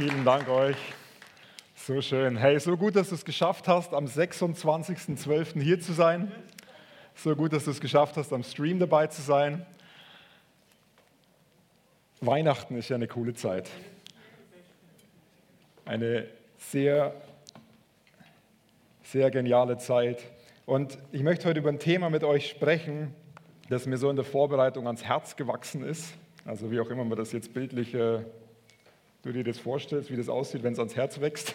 [0.00, 0.78] Vielen Dank euch.
[1.74, 2.38] So schön.
[2.38, 5.60] Hey, so gut, dass du es geschafft hast, am 26.12.
[5.60, 6.32] hier zu sein.
[7.14, 9.66] So gut, dass du es geschafft hast, am Stream dabei zu sein.
[12.22, 13.68] Weihnachten ist ja eine coole Zeit.
[15.84, 17.12] Eine sehr,
[19.02, 20.22] sehr geniale Zeit.
[20.64, 23.14] Und ich möchte heute über ein Thema mit euch sprechen,
[23.68, 26.14] das mir so in der Vorbereitung ans Herz gewachsen ist.
[26.46, 28.20] Also wie auch immer man das jetzt bildlich, äh,
[29.22, 31.54] du dir das vorstellst, wie das aussieht, wenn es ans Herz wächst.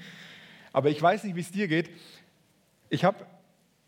[0.72, 1.90] Aber ich weiß nicht, wie es dir geht.
[2.90, 3.26] Ich habe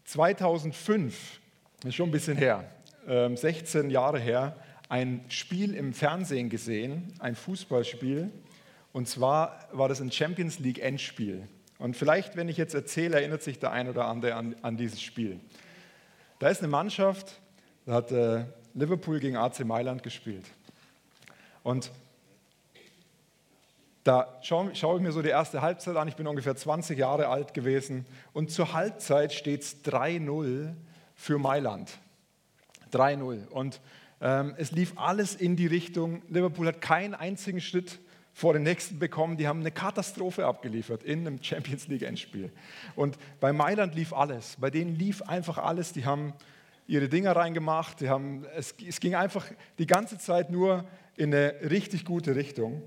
[0.04, 1.40] 2005,
[1.80, 2.70] das ist schon ein bisschen her,
[3.06, 4.56] 16 ähm, Jahre her,
[4.88, 8.30] ein Spiel im Fernsehen gesehen, ein Fußballspiel.
[8.92, 11.46] Und zwar war das ein Champions League Endspiel.
[11.78, 15.00] Und vielleicht, wenn ich jetzt erzähle, erinnert sich der ein oder andere an, an dieses
[15.00, 15.40] Spiel.
[16.40, 17.40] Da ist eine Mannschaft,
[17.86, 20.44] da hat äh, Liverpool gegen AC Mailand gespielt.
[21.62, 21.90] Und
[24.04, 26.08] da schaue, schaue ich mir so die erste Halbzeit an.
[26.08, 28.06] Ich bin ungefähr 20 Jahre alt gewesen.
[28.32, 30.74] Und zur Halbzeit steht es 3-0
[31.14, 31.90] für Mailand.
[32.92, 33.48] 3-0.
[33.48, 33.80] Und
[34.22, 36.22] ähm, es lief alles in die Richtung.
[36.28, 37.98] Liverpool hat keinen einzigen Schritt
[38.32, 39.36] vor den nächsten bekommen.
[39.36, 42.50] Die haben eine Katastrophe abgeliefert in einem Champions League Endspiel.
[42.96, 44.56] Und bei Mailand lief alles.
[44.58, 45.92] Bei denen lief einfach alles.
[45.92, 46.32] Die haben
[46.86, 48.00] ihre Dinger reingemacht.
[48.00, 49.44] Die haben, es, es ging einfach
[49.78, 50.84] die ganze Zeit nur
[51.16, 52.82] in eine richtig gute Richtung.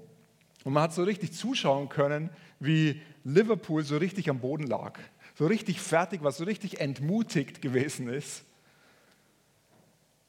[0.64, 5.00] Und man hat so richtig zuschauen können, wie Liverpool so richtig am Boden lag,
[5.36, 8.44] so richtig fertig war, so richtig entmutigt gewesen ist.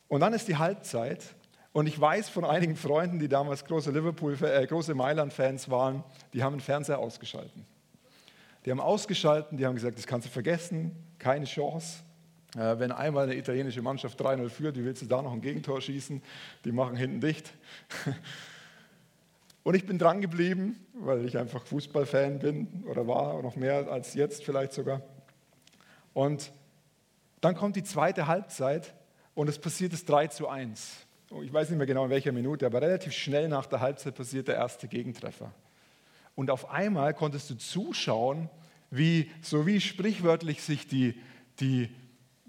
[0.08, 1.34] Und dann ist die Halbzeit
[1.72, 6.42] und ich weiß von einigen Freunden, die damals große Liverpool, äh, große Mailand-Fans waren, die
[6.42, 7.66] haben den Fernseher ausgeschalten.
[8.64, 12.02] Die haben ausgeschalten, die haben gesagt, das kannst du vergessen, keine Chance.
[12.56, 15.80] Äh, wenn einmal eine italienische Mannschaft 3-0 führt, wie willst du da noch ein Gegentor
[15.80, 16.22] schießen?
[16.64, 17.52] Die machen hinten dicht.
[19.64, 24.14] Und ich bin dran geblieben, weil ich einfach Fußballfan bin oder war, noch mehr als
[24.14, 25.00] jetzt vielleicht sogar.
[26.12, 26.52] Und
[27.40, 28.94] dann kommt die zweite Halbzeit
[29.34, 31.06] und es passiert das 3 zu 1.
[31.42, 34.48] Ich weiß nicht mehr genau in welcher Minute, aber relativ schnell nach der Halbzeit passiert
[34.48, 35.50] der erste Gegentreffer.
[36.34, 38.50] Und auf einmal konntest du zuschauen,
[38.90, 41.18] wie, so wie sprichwörtlich sich die,
[41.58, 41.88] die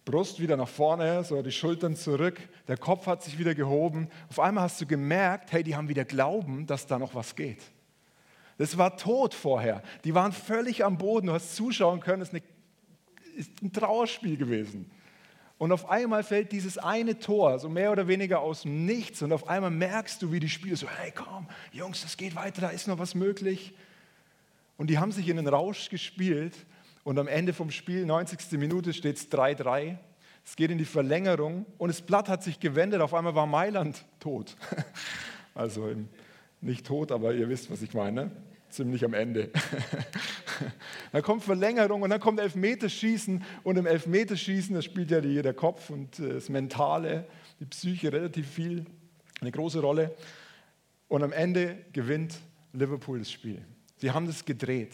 [0.05, 4.09] Brust wieder nach vorne, so die Schultern zurück, der Kopf hat sich wieder gehoben.
[4.29, 7.61] Auf einmal hast du gemerkt, hey, die haben wieder Glauben, dass da noch was geht.
[8.59, 9.81] Das war tot vorher.
[10.03, 11.27] Die waren völlig am Boden.
[11.27, 12.31] Du hast zuschauen können, es
[13.35, 14.89] ist, ein Trauerspiel gewesen.
[15.57, 19.21] Und auf einmal fällt dieses eine Tor, so mehr oder weniger aus dem Nichts.
[19.21, 22.61] Und auf einmal merkst du, wie die Spieler so, hey komm, Jungs, das geht weiter,
[22.61, 23.73] da ist noch was möglich.
[24.77, 26.53] Und die haben sich in den Rausch gespielt.
[27.05, 28.57] Und am Ende vom Spiel, 90.
[28.57, 29.95] Minute, steht es 3-3.
[30.43, 32.99] Es geht in die Verlängerung und das Blatt hat sich gewendet.
[32.99, 34.57] Auf einmal war Mailand tot.
[35.57, 35.89] Also
[36.59, 38.29] nicht tot, aber ihr wisst, was ich meine.
[38.67, 39.51] Ziemlich am Ende.
[41.13, 43.41] dann kommt Verlängerung und dann kommt Elfmeterschießen.
[43.63, 47.25] Und im Elfmeterschießen, da spielt ja der Kopf und äh, das Mentale,
[47.61, 48.85] die Psyche relativ viel,
[49.39, 50.13] eine große Rolle.
[51.07, 52.35] Und am Ende gewinnt
[52.73, 53.63] Liverpool das Spiel.
[53.95, 54.91] Sie haben das gedreht.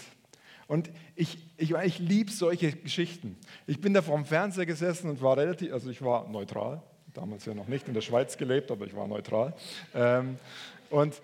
[0.71, 3.35] Und ich, ich, ich liebe solche Geschichten.
[3.67, 6.81] Ich bin da vor dem Fernseher gesessen und war relativ, also ich war neutral,
[7.13, 9.53] damals ja noch nicht in der Schweiz gelebt, aber ich war neutral.
[9.93, 10.37] Ähm,
[10.89, 11.21] und,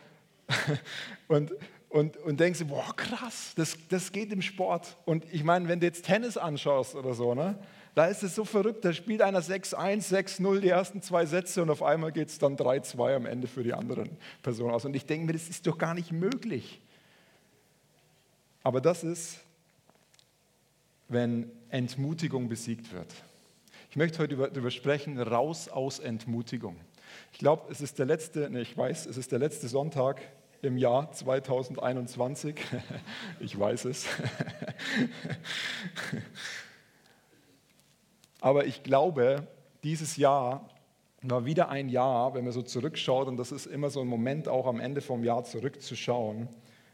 [1.30, 1.53] und,
[1.88, 4.97] und, und denkst, boah, krass, das, das geht im Sport.
[5.06, 7.58] Und ich meine, wenn du jetzt Tennis anschaust oder so, ne,
[7.96, 11.69] da ist es so verrückt, da spielt einer 6-1, 6-0 die ersten zwei Sätze und
[11.69, 14.09] auf einmal geht es dann 3-2 am Ende für die anderen
[14.44, 14.84] Personen aus.
[14.84, 16.81] Und ich denke mir, das ist doch gar nicht möglich.
[18.67, 19.39] Aber das ist,
[21.07, 23.07] wenn Entmutigung besiegt wird.
[23.89, 26.75] Ich möchte heute darüber sprechen, raus aus Entmutigung.
[27.31, 30.19] Ich glaube, es ist der letzte, nee, ich weiß, es ist der letzte Sonntag
[30.61, 32.55] im Jahr 2021.
[33.39, 34.05] ich weiß es.
[38.41, 39.47] Aber ich glaube,
[39.85, 40.69] dieses Jahr
[41.22, 44.49] war wieder ein Jahr, wenn man so zurückschaut, und das ist immer so ein Moment
[44.49, 46.49] auch am Ende vom Jahr zurückzuschauen,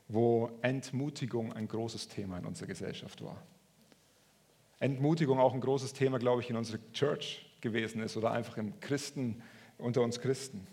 [0.08, 3.42] wo Entmutigung ein großes Thema in unserer Gesellschaft war.
[4.80, 8.80] Entmutigung auch ein großes Thema, glaube ich, in unserer Church gewesen ist oder einfach im
[8.80, 9.42] Christen,
[9.78, 10.68] unter uns Christen.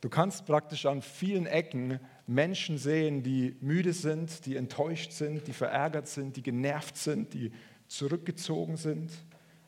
[0.00, 5.52] Du kannst praktisch an vielen Ecken Menschen sehen, die müde sind, die enttäuscht sind, die
[5.52, 7.52] verärgert sind, die genervt sind, die
[7.86, 9.10] zurückgezogen sind,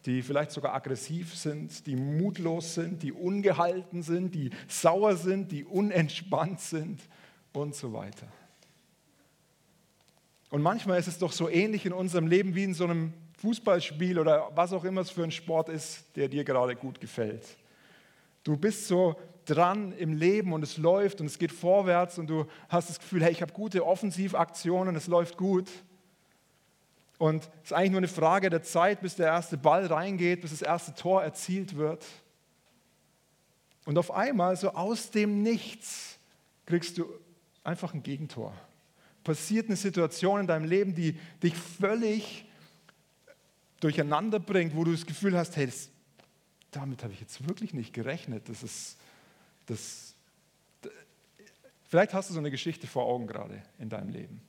[0.06, 5.64] die vielleicht sogar aggressiv sind, die mutlos sind, die ungehalten sind, die sauer sind, die
[5.64, 7.02] unentspannt sind
[7.52, 8.26] und so weiter.
[10.50, 14.18] Und manchmal ist es doch so ähnlich in unserem Leben wie in so einem Fußballspiel
[14.18, 17.44] oder was auch immer es für ein Sport ist, der dir gerade gut gefällt.
[18.44, 19.16] Du bist so
[19.46, 23.24] dran im Leben und es läuft und es geht vorwärts und du hast das Gefühl,
[23.24, 25.68] hey, ich habe gute Offensivaktionen, es läuft gut.
[27.18, 30.50] Und es ist eigentlich nur eine Frage der Zeit, bis der erste Ball reingeht, bis
[30.50, 32.04] das erste Tor erzielt wird.
[33.84, 36.18] Und auf einmal, so aus dem Nichts,
[36.66, 37.06] kriegst du
[37.64, 38.54] einfach ein Gegentor.
[39.24, 42.44] Passiert eine Situation in deinem Leben, die dich völlig
[43.80, 45.90] durcheinander bringt, wo du das Gefühl hast, hey, das,
[46.70, 48.48] damit habe ich jetzt wirklich nicht gerechnet.
[48.48, 48.96] Das ist,
[49.66, 50.14] das,
[51.88, 54.40] vielleicht hast du so eine Geschichte vor Augen gerade in deinem Leben.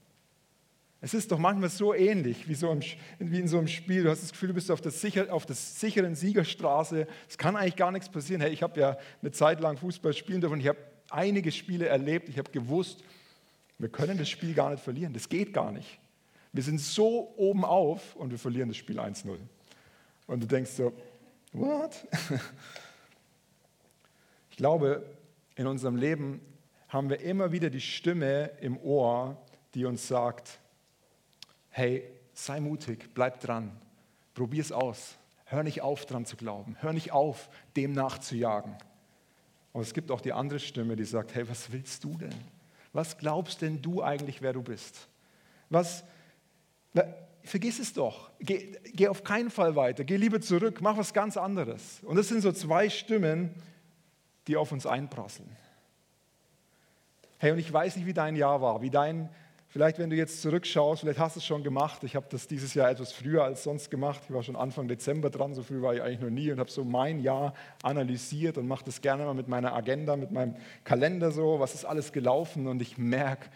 [1.01, 2.81] Es ist doch manchmal so ähnlich wie, so im,
[3.19, 4.03] wie in so einem Spiel.
[4.03, 7.07] Du hast das Gefühl, du bist auf der, sicher, auf der sicheren Siegerstraße.
[7.27, 8.39] Es kann eigentlich gar nichts passieren.
[8.41, 10.61] Hey, ich habe ja eine Zeit lang Fußball spielen dürfen.
[10.61, 10.79] Ich habe
[11.13, 12.29] einige Spiele erlebt.
[12.29, 13.03] Ich habe gewusst,
[13.77, 15.13] wir können das Spiel gar nicht verlieren.
[15.13, 15.99] Das geht gar nicht.
[16.51, 19.37] Wir sind so oben auf und wir verlieren das Spiel 1-0.
[20.27, 20.93] Und du denkst so,
[21.51, 22.07] what?
[24.49, 25.03] Ich glaube,
[25.55, 26.39] in unserem Leben
[26.87, 29.35] haben wir immer wieder die Stimme im Ohr,
[29.73, 30.59] die uns sagt,
[31.71, 33.71] hey, sei mutig, bleib dran,
[34.35, 38.75] probier es aus, hör nicht auf, dran zu glauben, hör nicht auf, dem nachzujagen.
[39.73, 42.33] Aber es gibt auch die andere Stimme, die sagt, hey, was willst du denn?
[42.93, 45.07] Was glaubst denn du eigentlich, wer du bist?
[45.69, 46.03] Was,
[47.43, 51.37] vergiss es doch, geh, geh auf keinen Fall weiter, geh lieber zurück, mach was ganz
[51.37, 51.99] anderes.
[52.03, 53.51] Und das sind so zwei Stimmen,
[54.47, 55.49] die auf uns einprasseln.
[57.39, 59.29] Hey, und ich weiß nicht, wie dein Jahr war, wie dein
[59.73, 62.03] Vielleicht, wenn du jetzt zurückschaust, vielleicht hast du es schon gemacht.
[62.03, 64.21] Ich habe das dieses Jahr etwas früher als sonst gemacht.
[64.27, 66.69] Ich war schon Anfang Dezember dran, so früh war ich eigentlich noch nie und habe
[66.69, 71.31] so mein Jahr analysiert und mache das gerne mal mit meiner Agenda, mit meinem Kalender
[71.31, 73.49] so, was ist alles gelaufen und ich merke,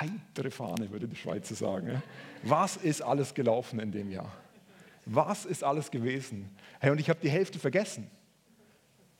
[0.00, 2.00] heitere Fahne, würde die Schweizer sagen.
[2.44, 4.30] Was ist alles gelaufen in dem Jahr?
[5.04, 6.48] Was ist alles gewesen?
[6.78, 8.08] Hey, und ich habe die Hälfte vergessen.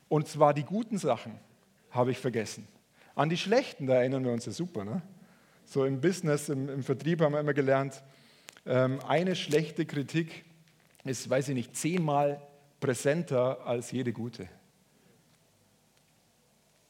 [0.09, 1.41] Und zwar die guten Sachen
[1.91, 2.69] habe ich vergessen.
[3.17, 5.03] An die schlechten, da erinnern wir uns ja super, ne?
[5.67, 8.03] So im Business, im, im Vertrieb haben wir immer gelernt,
[8.65, 10.45] ähm, eine schlechte Kritik
[11.05, 12.41] ist, weiß ich nicht, zehnmal
[12.79, 14.49] präsenter als jede gute.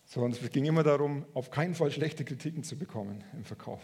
[0.04, 3.82] So, und es ging immer darum, auf keinen Fall schlechte Kritiken zu bekommen im Verkauf.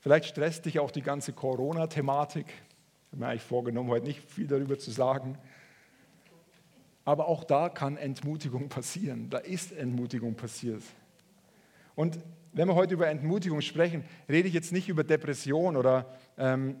[0.00, 2.46] Vielleicht stresst dich auch die ganze Corona-Thematik.
[2.46, 5.38] Ich habe mir eigentlich vorgenommen, heute nicht viel darüber zu sagen.
[7.04, 9.30] Aber auch da kann Entmutigung passieren.
[9.30, 10.82] Da ist Entmutigung passiert.
[11.94, 12.18] Und
[12.52, 16.06] wenn wir heute über Entmutigung sprechen, rede ich jetzt nicht über Depression oder,
[16.38, 16.76] ähm,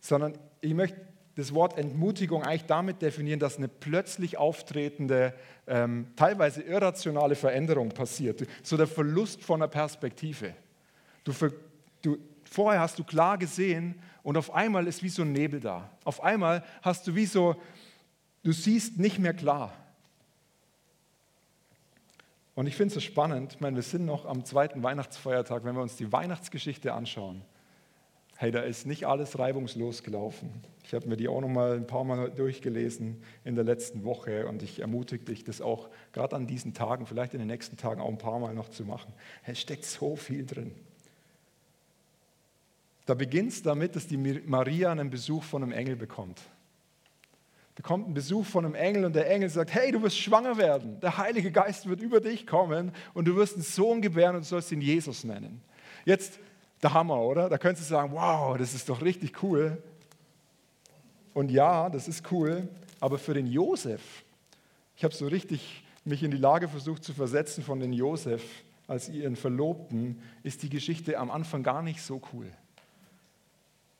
[0.00, 0.96] sondern ich möchte
[1.38, 5.34] das Wort Entmutigung eigentlich damit definieren, dass eine plötzlich auftretende,
[5.68, 8.44] ähm, teilweise irrationale Veränderung passiert.
[8.64, 10.54] So der Verlust von einer Perspektive.
[11.22, 11.32] Du,
[12.02, 13.94] du, vorher hast du klar gesehen
[14.24, 15.88] und auf einmal ist wie so ein Nebel da.
[16.02, 17.54] Auf einmal hast du wie so,
[18.42, 19.72] du siehst nicht mehr klar.
[22.58, 25.76] Und ich finde es so spannend, ich meine, wir sind noch am zweiten Weihnachtsfeiertag, wenn
[25.76, 27.42] wir uns die Weihnachtsgeschichte anschauen.
[28.36, 30.50] Hey, da ist nicht alles reibungslos gelaufen.
[30.82, 34.48] Ich habe mir die auch noch mal ein paar Mal durchgelesen in der letzten Woche
[34.48, 38.00] und ich ermutige dich, das auch gerade an diesen Tagen, vielleicht in den nächsten Tagen
[38.00, 39.12] auch ein paar Mal noch zu machen.
[39.46, 40.74] Es steckt so viel drin.
[43.06, 46.42] Da beginnt es damit, dass die Maria einen Besuch von einem Engel bekommt
[47.78, 50.98] bekommt einen Besuch von einem Engel und der Engel sagt, hey, du wirst schwanger werden.
[50.98, 54.72] Der Heilige Geist wird über dich kommen und du wirst einen Sohn gebären und sollst
[54.72, 55.62] ihn Jesus nennen.
[56.04, 56.40] Jetzt
[56.82, 57.48] der Hammer, oder?
[57.48, 59.80] Da könntest du sagen, wow, das ist doch richtig cool.
[61.34, 62.66] Und ja, das ist cool,
[62.98, 64.24] aber für den Josef,
[64.96, 68.42] ich habe so richtig mich in die Lage versucht zu versetzen von den Josef
[68.88, 72.50] als ihren Verlobten, ist die Geschichte am Anfang gar nicht so cool.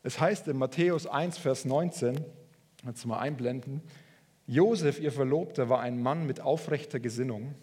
[0.03, 2.25] Es heißt in Matthäus 1, Vers 19,
[2.83, 3.83] Du mal einblenden?
[4.47, 7.55] Josef, ihr Verlobter, war ein Mann mit aufrechter Gesinnung.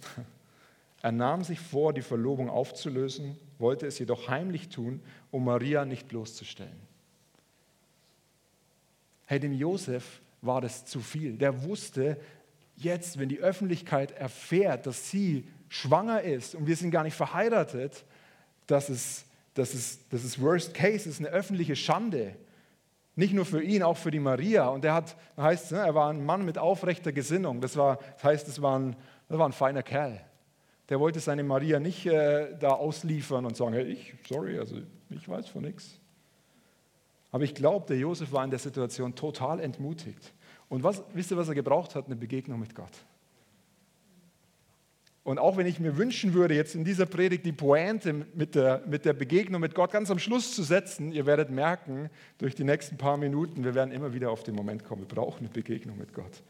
[1.02, 6.08] Er nahm sich vor, die Verlobung aufzulösen, wollte es jedoch heimlich tun, um Maria nicht
[6.08, 6.80] bloßzustellen.
[9.26, 11.38] Hey, dem Josef war das zu viel.
[11.38, 12.18] Der wusste,
[12.76, 18.04] jetzt, wenn die Öffentlichkeit erfährt, dass sie schwanger ist und wir sind gar nicht verheiratet,
[18.68, 22.36] dass es, dass es, dass es Worst Case ist, eine öffentliche Schande.
[23.16, 24.68] Nicht nur für ihn, auch für die Maria.
[24.68, 27.62] Und er hat, heißt, ne, er war ein Mann mit aufrechter Gesinnung.
[27.62, 28.96] Das, war, das heißt, es war, ein,
[29.30, 30.20] das war ein feiner Kerl.
[30.90, 34.78] Der wollte seine Maria nicht äh, da ausliefern und sagen, hey, ich, sorry, also
[35.10, 36.00] ich weiß von nichts.
[37.32, 40.34] Aber ich glaube, der Josef war in der Situation total entmutigt.
[40.70, 42.06] Und was, wisst ihr, was er gebraucht hat?
[42.06, 42.92] Eine Begegnung mit Gott.
[45.26, 48.84] Und auch wenn ich mir wünschen würde, jetzt in dieser Predigt die Pointe mit der,
[48.86, 52.64] mit der Begegnung mit Gott ganz am Schluss zu setzen, ihr werdet merken, durch die
[52.64, 55.98] nächsten paar Minuten, wir werden immer wieder auf den Moment kommen, wir brauchen eine Begegnung
[55.98, 56.44] mit Gott.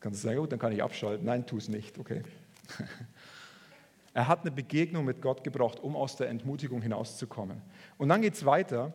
[0.00, 1.26] kannst du sagen, gut, dann kann ich abschalten.
[1.26, 2.22] Nein, tu es nicht, okay.
[4.14, 7.62] Er hat eine Begegnung mit Gott gebraucht, um aus der Entmutigung hinauszukommen.
[7.96, 8.92] Und dann geht es weiter.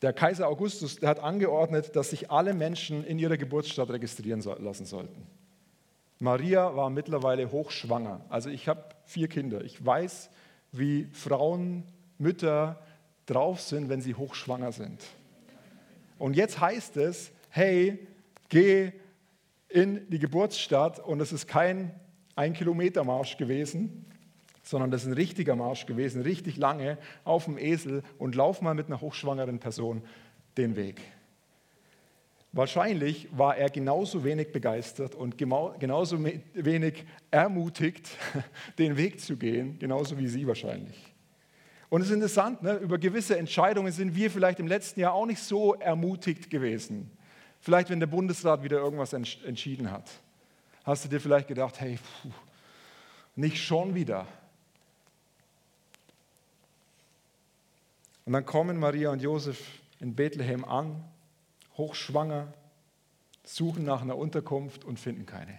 [0.00, 4.86] Der Kaiser Augustus der hat angeordnet, dass sich alle Menschen in ihrer Geburtsstadt registrieren lassen
[4.86, 5.26] sollten.
[6.24, 8.24] Maria war mittlerweile hochschwanger.
[8.30, 9.62] Also ich habe vier Kinder.
[9.62, 10.30] Ich weiß,
[10.72, 11.84] wie Frauen,
[12.18, 12.80] Mütter
[13.26, 15.02] drauf sind, wenn sie hochschwanger sind.
[16.18, 18.06] Und jetzt heißt es, hey,
[18.48, 18.92] geh
[19.68, 21.94] in die Geburtsstadt und es ist kein
[22.36, 24.06] ein Kilometer Marsch gewesen,
[24.62, 28.74] sondern das ist ein richtiger Marsch gewesen, richtig lange auf dem Esel und lauf mal
[28.74, 30.02] mit einer hochschwangeren Person
[30.56, 31.00] den Weg.
[32.54, 38.08] Wahrscheinlich war er genauso wenig begeistert und genauso wenig ermutigt,
[38.78, 41.12] den Weg zu gehen, genauso wie Sie wahrscheinlich.
[41.90, 42.74] Und es ist interessant, ne?
[42.76, 47.10] über gewisse Entscheidungen sind wir vielleicht im letzten Jahr auch nicht so ermutigt gewesen.
[47.60, 50.08] Vielleicht, wenn der Bundesrat wieder irgendwas entschieden hat
[50.84, 52.30] hast du dir vielleicht gedacht, hey, pfuh,
[53.34, 54.26] nicht schon wieder.
[58.26, 59.60] Und dann kommen Maria und Josef
[59.98, 61.02] in Bethlehem an,
[61.76, 62.52] hochschwanger,
[63.44, 65.58] suchen nach einer Unterkunft und finden keine.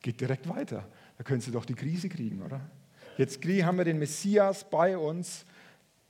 [0.00, 0.86] Geht direkt weiter.
[1.16, 2.60] Da können sie doch die Krise kriegen, oder?
[3.16, 5.44] Jetzt haben wir den Messias bei uns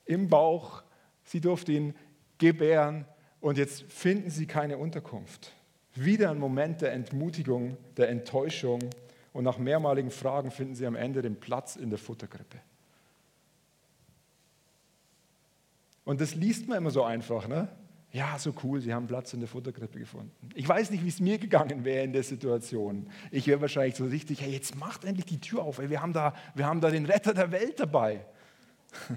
[0.04, 0.82] im Bauch.
[1.24, 1.94] Sie durfte ihn
[2.36, 3.06] gebären
[3.40, 5.52] und jetzt finden sie keine Unterkunft.
[5.94, 8.80] Wieder ein Moment der Entmutigung, der Enttäuschung
[9.32, 12.58] und nach mehrmaligen Fragen finden sie am Ende den Platz in der Futterkrippe.
[16.04, 17.68] Und das liest man immer so einfach, ne?
[18.12, 20.30] Ja, so cool, sie haben Platz in der Futterkrippe gefunden.
[20.54, 23.10] Ich weiß nicht, wie es mir gegangen wäre in der Situation.
[23.30, 26.14] Ich wäre wahrscheinlich so richtig, hey, jetzt macht endlich die Tür auf, ey, wir, haben
[26.14, 28.24] da, wir haben da den Retter der Welt dabei.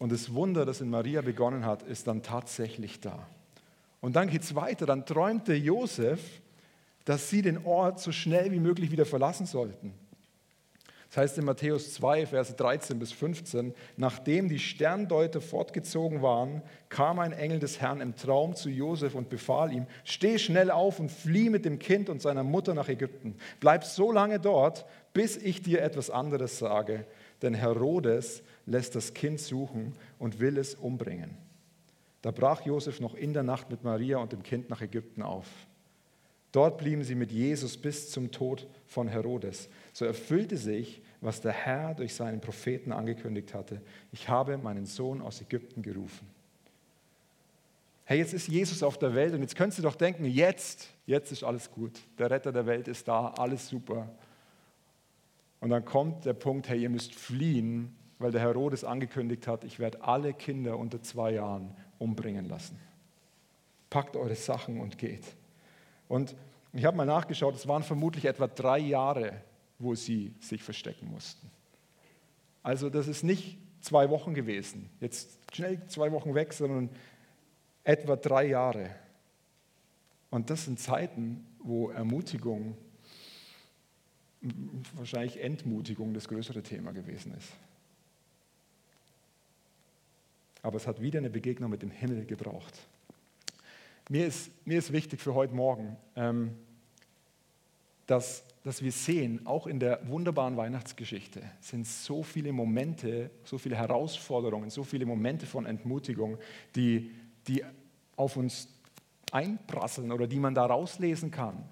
[0.00, 3.28] Und das Wunder, das in Maria begonnen hat, ist dann tatsächlich da.
[4.00, 4.86] Und dann geht es weiter.
[4.86, 6.40] Dann träumte Josef,
[7.04, 9.92] dass sie den Ort so schnell wie möglich wieder verlassen sollten.
[11.10, 17.18] Das heißt in Matthäus 2, Verse 13 bis 15, nachdem die Sterndeuter fortgezogen waren, kam
[17.18, 21.10] ein Engel des Herrn im Traum zu Josef und befahl ihm, steh schnell auf und
[21.10, 23.34] flieh mit dem Kind und seiner Mutter nach Ägypten.
[23.58, 27.04] Bleib so lange dort, bis ich dir etwas anderes sage,
[27.42, 31.36] denn Herodes lässt das Kind suchen und will es umbringen.
[32.22, 35.46] Da brach Josef noch in der Nacht mit Maria und dem Kind nach Ägypten auf.
[36.52, 39.68] Dort blieben sie mit Jesus bis zum Tod von Herodes.
[39.92, 43.80] So erfüllte sich, was der Herr durch seinen Propheten angekündigt hatte.
[44.12, 46.26] Ich habe meinen Sohn aus Ägypten gerufen.
[48.04, 51.30] Hey, jetzt ist Jesus auf der Welt und jetzt könntest du doch denken, jetzt, jetzt
[51.30, 52.00] ist alles gut.
[52.18, 54.08] Der Retter der Welt ist da, alles super.
[55.60, 59.78] Und dann kommt der Punkt, hey, ihr müsst fliehen, weil der Herodes angekündigt hat, ich
[59.78, 62.78] werde alle Kinder unter zwei Jahren umbringen lassen.
[63.90, 65.24] Packt eure Sachen und geht.
[66.08, 66.34] Und
[66.72, 69.40] ich habe mal nachgeschaut, es waren vermutlich etwa drei Jahre,
[69.80, 71.50] wo sie sich verstecken mussten.
[72.62, 76.90] Also das ist nicht zwei Wochen gewesen, jetzt schnell zwei Wochen weg, sondern
[77.82, 78.94] etwa drei Jahre.
[80.30, 82.76] Und das sind Zeiten, wo Ermutigung,
[84.94, 87.52] wahrscheinlich Entmutigung das größere Thema gewesen ist.
[90.62, 92.78] Aber es hat wieder eine Begegnung mit dem Himmel gebraucht.
[94.08, 96.56] Mir ist, mir ist wichtig für heute Morgen, ähm,
[98.10, 103.76] dass, dass wir sehen, auch in der wunderbaren Weihnachtsgeschichte sind so viele Momente, so viele
[103.76, 106.38] Herausforderungen, so viele Momente von Entmutigung,
[106.74, 107.12] die,
[107.46, 107.64] die
[108.16, 108.68] auf uns
[109.30, 111.64] einprasseln oder die man da rauslesen kann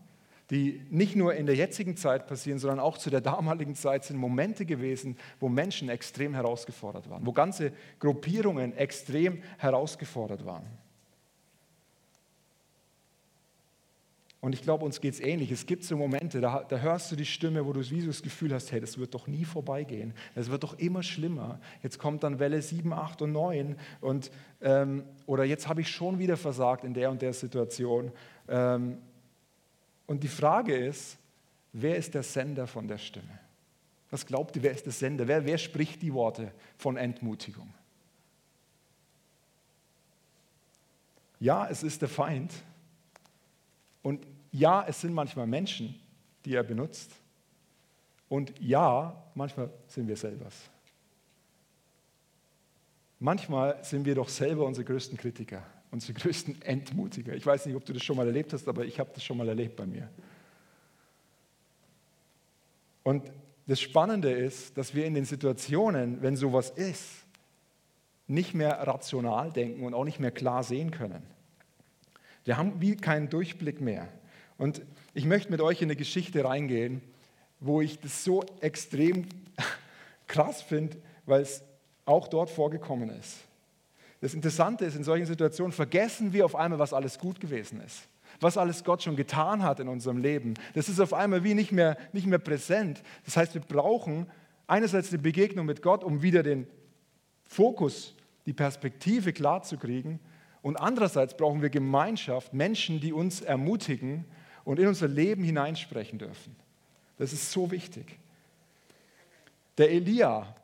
[0.51, 4.17] die nicht nur in der jetzigen Zeit passieren, sondern auch zu der damaligen Zeit sind
[4.17, 10.65] Momente gewesen, wo Menschen extrem herausgefordert waren, wo ganze Gruppierungen extrem herausgefordert waren.
[14.41, 15.51] Und ich glaube, uns geht es ähnlich.
[15.51, 18.23] Es gibt so Momente, da, da, hörst du die Stimme, wo du wie so das
[18.23, 20.15] Gefühl hast, hey, das wird doch nie vorbeigehen.
[20.37, 21.59] Es wird doch immer schlimmer.
[21.83, 23.77] Jetzt kommt dann Welle 7, 8 und 9.
[24.01, 24.31] Und,
[24.61, 28.13] ähm, oder jetzt habe ich schon wieder versagt in der und der Situation.
[28.49, 28.99] Ähm,
[30.07, 31.19] und die Frage ist,
[31.73, 33.41] wer ist der Sender von der Stimme?
[34.11, 35.27] Was glaubt ihr, wer ist der Sender?
[35.27, 37.75] Wer, wer spricht die Worte von Entmutigung?
[41.41, 42.53] Ja, es ist der Feind.
[44.03, 45.95] Und ja, es sind manchmal Menschen,
[46.45, 47.13] die er benutzt.
[48.29, 50.55] Und ja, manchmal sind wir selbers.
[53.19, 57.35] Manchmal sind wir doch selber unsere größten Kritiker unsere größten Entmutiger.
[57.35, 59.37] Ich weiß nicht, ob du das schon mal erlebt hast, aber ich habe das schon
[59.37, 60.09] mal erlebt bei mir.
[63.03, 63.31] Und
[63.67, 67.25] das Spannende ist, dass wir in den Situationen, wenn sowas ist,
[68.27, 71.23] nicht mehr rational denken und auch nicht mehr klar sehen können.
[72.49, 74.09] Wir haben wie keinen Durchblick mehr.
[74.57, 74.81] Und
[75.13, 77.03] ich möchte mit euch in eine Geschichte reingehen,
[77.61, 79.27] wo ich das so extrem
[80.27, 81.63] krass finde, weil es
[82.07, 83.37] auch dort vorgekommen ist.
[84.23, 88.09] Das Interessante ist, in solchen Situationen vergessen wir auf einmal, was alles gut gewesen ist,
[88.41, 90.55] was alles Gott schon getan hat in unserem Leben.
[90.73, 93.03] Das ist auf einmal wie nicht mehr, nicht mehr präsent.
[93.27, 94.27] Das heißt, wir brauchen
[94.67, 96.67] einerseits eine Begegnung mit Gott, um wieder den
[97.45, 98.15] Fokus,
[98.47, 100.19] die Perspektive klar zu kriegen.
[100.69, 104.27] Und andererseits brauchen wir Gemeinschaft, Menschen, die uns ermutigen
[104.65, 106.55] und in unser Leben hineinsprechen dürfen.
[107.17, 108.19] Das ist so wichtig.
[109.79, 110.55] Der Elia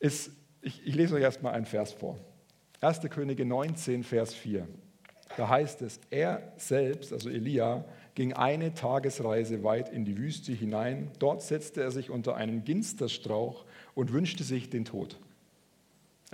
[0.00, 2.18] ist ich, ich lese euch erstmal einen Vers vor.
[2.80, 3.02] 1.
[3.10, 4.66] Könige 19, Vers 4.
[5.36, 7.84] Da heißt es, er selbst, also Elia,
[8.16, 11.12] ging eine Tagesreise weit in die Wüste hinein.
[11.20, 13.64] Dort setzte er sich unter einen Ginsterstrauch
[13.94, 15.20] und wünschte sich den Tod.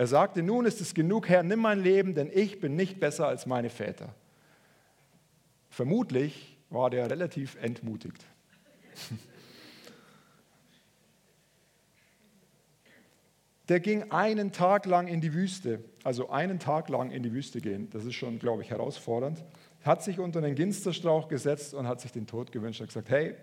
[0.01, 3.27] Er sagte, nun ist es genug, Herr, nimm mein Leben, denn ich bin nicht besser
[3.27, 4.15] als meine Väter.
[5.69, 8.25] Vermutlich war der relativ entmutigt.
[13.69, 17.61] der ging einen Tag lang in die Wüste, also einen Tag lang in die Wüste
[17.61, 19.45] gehen, das ist schon, glaube ich, herausfordernd,
[19.83, 22.81] hat sich unter den Ginsterstrauch gesetzt und hat sich den Tod gewünscht.
[22.81, 23.35] Hat gesagt, hey,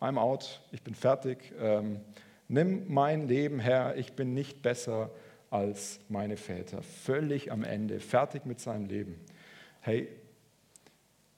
[0.00, 2.00] I'm out, ich bin fertig, ähm,
[2.48, 5.10] nimm mein Leben her, ich bin nicht besser
[5.50, 6.82] als meine Väter.
[6.82, 9.16] Völlig am Ende, fertig mit seinem Leben.
[9.80, 10.08] Hey,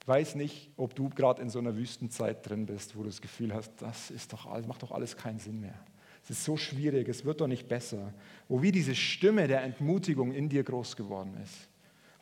[0.05, 3.53] weiß nicht, ob du gerade in so einer Wüstenzeit drin bist, wo du das Gefühl
[3.53, 5.79] hast, das ist doch, macht doch alles keinen Sinn mehr.
[6.23, 8.13] Es ist so schwierig, es wird doch nicht besser.
[8.47, 11.67] Wo wie diese Stimme der Entmutigung in dir groß geworden ist.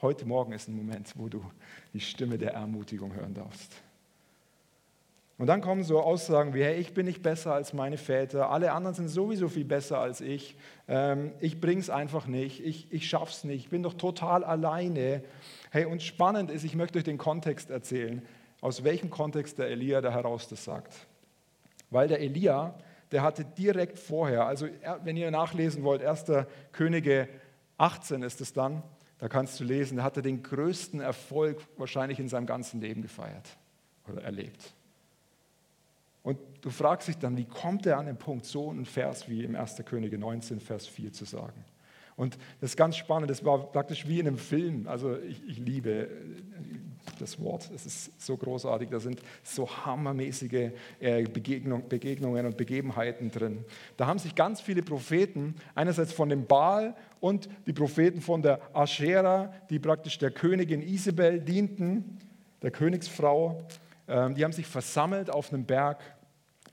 [0.02, 1.44] Heute Morgen ist ein Moment, wo du
[1.94, 3.76] die Stimme der Ermutigung hören darfst.
[5.42, 8.74] Und dann kommen so Aussagen wie, hey, ich bin nicht besser als meine Väter, alle
[8.74, 10.56] anderen sind sowieso viel besser als ich,
[10.88, 15.24] ähm, ich bring's einfach nicht, ich, ich schaff's nicht, ich bin doch total alleine.
[15.72, 18.22] Hey, und spannend ist, ich möchte euch den Kontext erzählen,
[18.62, 20.94] aus welchem Kontext der Elia da heraus das sagt.
[21.90, 22.76] Weil der Elia
[23.12, 24.68] der hatte direkt vorher, also
[25.04, 26.26] wenn ihr nachlesen wollt, 1.
[26.72, 27.28] Könige
[27.80, 28.84] 18 ist es dann,
[29.18, 33.02] da kannst du lesen, da hat er den größten Erfolg wahrscheinlich in seinem ganzen Leben
[33.02, 33.58] gefeiert
[34.08, 34.76] oder erlebt.
[36.24, 39.44] Und du fragst dich dann, wie kommt er an den Punkt, so einen Vers wie
[39.44, 39.82] im 1.
[39.86, 41.66] Könige 19, Vers 4 zu sagen?
[42.16, 44.88] Und das ist ganz spannend, das war praktisch wie in einem Film.
[44.88, 46.08] Also ich, ich liebe
[47.20, 53.32] das Wort, es ist so großartig, da sind so hammermäßige äh, Begegnung, Begegnungen und Begebenheiten
[53.32, 53.66] drin.
[53.98, 58.60] Da haben sich ganz viele Propheten, einerseits von dem Baal und die Propheten von der
[58.74, 62.20] Aschera, die praktisch der Königin Isabel dienten,
[62.62, 63.64] der Königsfrau,
[64.12, 66.02] die haben sich versammelt auf einem Berg,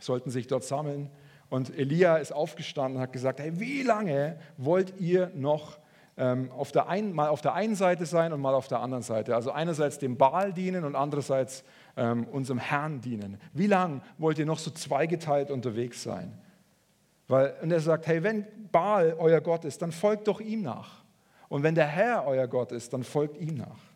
[0.01, 1.11] sollten sich dort sammeln
[1.51, 5.79] und Elia ist aufgestanden und hat gesagt, hey, wie lange wollt ihr noch
[6.17, 9.03] ähm, auf der einen, mal auf der einen Seite sein und mal auf der anderen
[9.03, 9.35] Seite?
[9.35, 11.65] Also einerseits dem Baal dienen und andererseits
[11.97, 13.39] ähm, unserem Herrn dienen.
[13.55, 16.39] Wie lange wollt ihr noch so zweigeteilt unterwegs sein?
[17.29, 21.03] Weil, und er sagt, hey, wenn Baal euer Gott ist, dann folgt doch ihm nach.
[21.49, 23.88] Und wenn der Herr euer Gott ist, dann folgt ihm nach.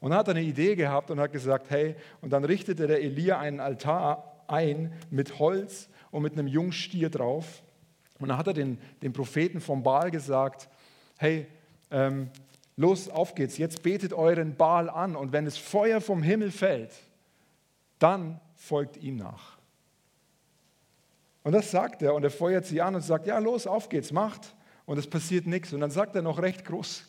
[0.00, 3.02] Und dann hat er eine Idee gehabt und hat gesagt, hey, und dann richtete der
[3.02, 7.62] Elia einen Altar ein mit Holz und mit einem Jungstier drauf.
[8.18, 10.68] Und dann hat er den, den Propheten vom Baal gesagt,
[11.18, 11.46] hey,
[11.90, 12.30] ähm,
[12.76, 16.92] los, auf geht's, jetzt betet euren Baal an und wenn das Feuer vom Himmel fällt,
[17.98, 19.58] dann folgt ihm nach.
[21.42, 24.12] Und das sagt er und er feuert sie an und sagt, ja, los, auf geht's,
[24.12, 24.54] macht.
[24.84, 25.72] Und es passiert nichts.
[25.72, 27.04] Und dann sagt er noch recht groß,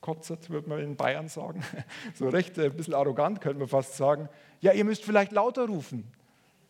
[0.00, 1.62] kotzert, würde man in Bayern sagen,
[2.14, 4.28] so recht äh, ein bisschen arrogant könnte man fast sagen,
[4.60, 6.04] ja, ihr müsst vielleicht lauter rufen.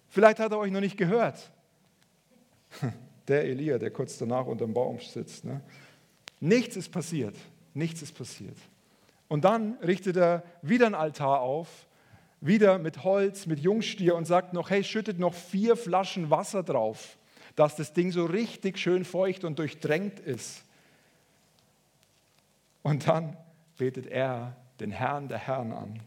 [0.08, 1.50] Vielleicht hat er euch noch nicht gehört.
[3.28, 5.44] Der Elia, der kurz danach unter dem Baum sitzt.
[5.44, 5.60] Ne?
[6.40, 7.36] Nichts ist passiert.
[7.74, 8.56] Nichts ist passiert.
[9.28, 11.86] Und dann richtet er wieder ein Altar auf,
[12.40, 17.16] wieder mit Holz, mit Jungstier und sagt noch, hey, schüttet noch vier Flaschen Wasser drauf,
[17.54, 20.64] dass das Ding so richtig schön feucht und durchdrängt ist.
[22.82, 23.36] Und dann
[23.76, 26.02] betet er den Herrn der Herren an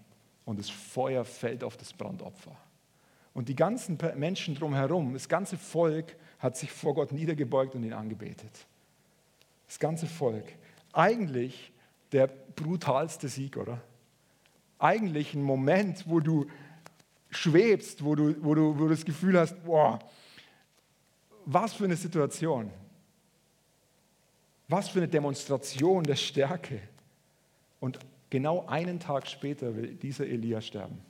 [0.45, 2.55] und das Feuer fällt auf das Brandopfer.
[3.33, 7.93] Und die ganzen Menschen drumherum, das ganze Volk hat sich vor Gott niedergebeugt und ihn
[7.93, 8.67] angebetet.
[9.67, 10.45] Das ganze Volk.
[10.91, 11.71] Eigentlich
[12.12, 13.81] der brutalste Sieg, oder?
[14.77, 16.45] Eigentlich ein Moment, wo du
[17.31, 19.97] schwebst, wo du, wo du, wo du das Gefühl hast, boah,
[21.45, 22.69] was für eine Situation.
[24.67, 26.82] Was für eine Demonstration der Stärke.
[27.80, 27.99] Und
[28.30, 31.02] genau einen Tag später will dieser Elia sterben.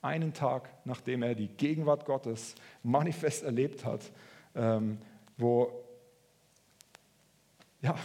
[0.00, 4.10] Einen Tag, nachdem er die Gegenwart Gottes manifest erlebt hat,
[4.54, 4.98] ähm,
[5.36, 5.72] wo,
[7.82, 7.96] ja,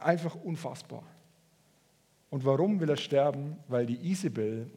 [0.00, 1.02] einfach unfassbar.
[2.30, 3.56] Und warum will er sterben?
[3.68, 4.70] Weil die Isabel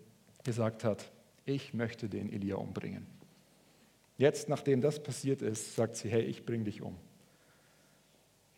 [0.43, 1.11] gesagt hat,
[1.45, 3.05] ich möchte den Elia umbringen.
[4.17, 6.95] Jetzt, nachdem das passiert ist, sagt sie, hey, ich bringe dich um.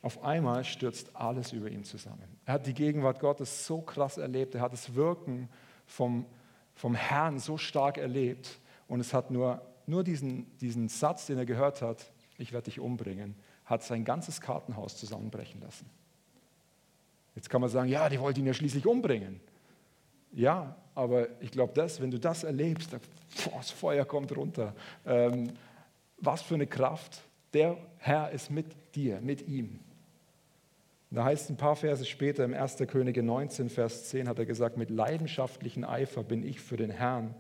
[0.05, 2.37] Auf einmal stürzt alles über ihn zusammen.
[2.45, 5.49] Er hat die Gegenwart Gottes so krass erlebt, er hat das Wirken
[5.87, 6.27] vom,
[6.75, 11.47] vom Herrn so stark erlebt und es hat nur, nur diesen, diesen Satz, den er
[11.47, 12.05] gehört hat,
[12.37, 13.33] ich werde dich umbringen,
[13.65, 15.89] hat sein ganzes Kartenhaus zusammenbrechen lassen.
[17.33, 19.41] Jetzt kann man sagen, ja, die wollten ihn ja schließlich umbringen.
[20.33, 22.95] Ja, aber ich glaube, das, wenn du das erlebst,
[23.55, 24.75] das Feuer kommt runter.
[25.03, 25.51] Ähm,
[26.19, 27.23] was für eine Kraft.
[27.53, 29.79] Der Herr ist mit dir, mit ihm.
[31.15, 32.78] Da heißt ein paar Verse später im 1.
[32.88, 37.34] Könige 19, Vers 10 hat er gesagt, mit leidenschaftlichem Eifer bin ich für den Herrn,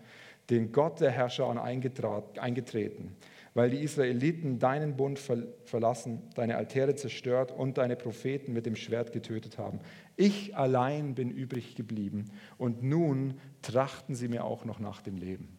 [0.49, 3.15] den Gott der Herrscher, eingetreten
[3.55, 5.17] weil die Israeliten deinen Bund
[5.63, 9.79] verlassen, deine Altäre zerstört und deine Propheten mit dem Schwert getötet haben.
[10.17, 12.25] Ich allein bin übrig geblieben
[12.57, 15.57] und nun trachten sie mir auch noch nach dem Leben.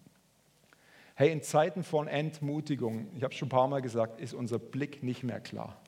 [1.15, 4.59] Hey, in Zeiten von Entmutigung, ich habe es schon ein paar Mal gesagt, ist unser
[4.59, 5.81] Blick nicht mehr klar.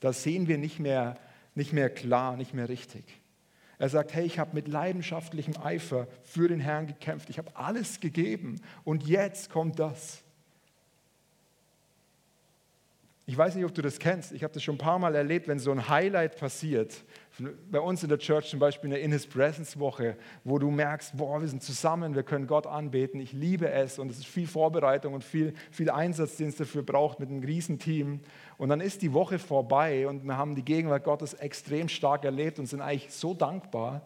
[0.00, 1.16] Da sehen wir nicht mehr,
[1.56, 3.04] nicht mehr klar, nicht mehr richtig.
[3.78, 8.00] Er sagt, hey, ich habe mit leidenschaftlichem Eifer für den Herrn gekämpft, ich habe alles
[8.00, 10.22] gegeben und jetzt kommt das.
[13.28, 14.30] Ich weiß nicht, ob du das kennst.
[14.30, 16.94] Ich habe das schon ein paar Mal erlebt, wenn so ein Highlight passiert.
[17.70, 21.18] Bei uns in der Church zum Beispiel eine In His Presence Woche, wo du merkst,
[21.18, 23.20] boah, wir sind zusammen, wir können Gott anbeten.
[23.20, 26.82] Ich liebe es und es ist viel Vorbereitung und viel, viel Einsatz, den es dafür
[26.82, 28.20] braucht mit einem Riesenteam.
[28.56, 32.58] Und dann ist die Woche vorbei und wir haben die Gegenwart Gottes extrem stark erlebt
[32.58, 34.00] und sind eigentlich so dankbar.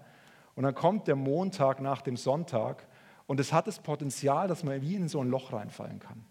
[0.56, 2.84] Und dann kommt der Montag nach dem Sonntag
[3.28, 6.24] und es hat das Potenzial, dass man wie in so ein Loch reinfallen kann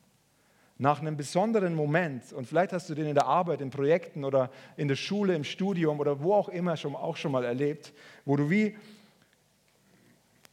[0.81, 4.49] nach einem besonderen Moment, und vielleicht hast du den in der Arbeit, in Projekten oder
[4.77, 8.37] in der Schule, im Studium oder wo auch immer schon, auch schon mal erlebt, wo
[8.37, 8.77] du wie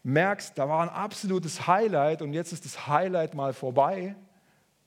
[0.03, 4.17] merkst, da war ein absolutes Highlight und jetzt ist das Highlight mal vorbei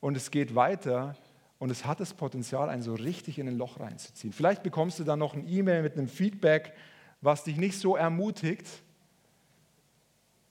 [0.01, 1.15] und es geht weiter
[1.57, 4.33] und es hat das Potenzial, einen so richtig in ein Loch reinzuziehen.
[4.33, 6.73] Vielleicht bekommst du dann noch ein E-Mail mit einem Feedback,
[7.21, 8.67] was dich nicht so ermutigt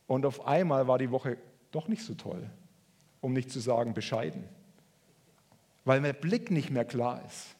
[0.06, 1.36] und auf einmal war die Woche
[1.72, 2.48] doch nicht so toll,
[3.20, 4.48] um nicht zu sagen bescheiden
[5.88, 7.56] weil der Blick nicht mehr klar ist.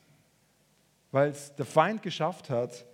[1.13, 2.85] Weil es der Feind geschafft hat,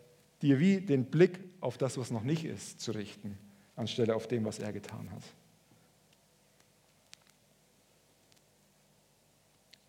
[0.42, 3.36] dir wie den Blick auf das, was noch nicht ist, zu richten,
[3.74, 5.24] anstelle auf dem, was er getan hat.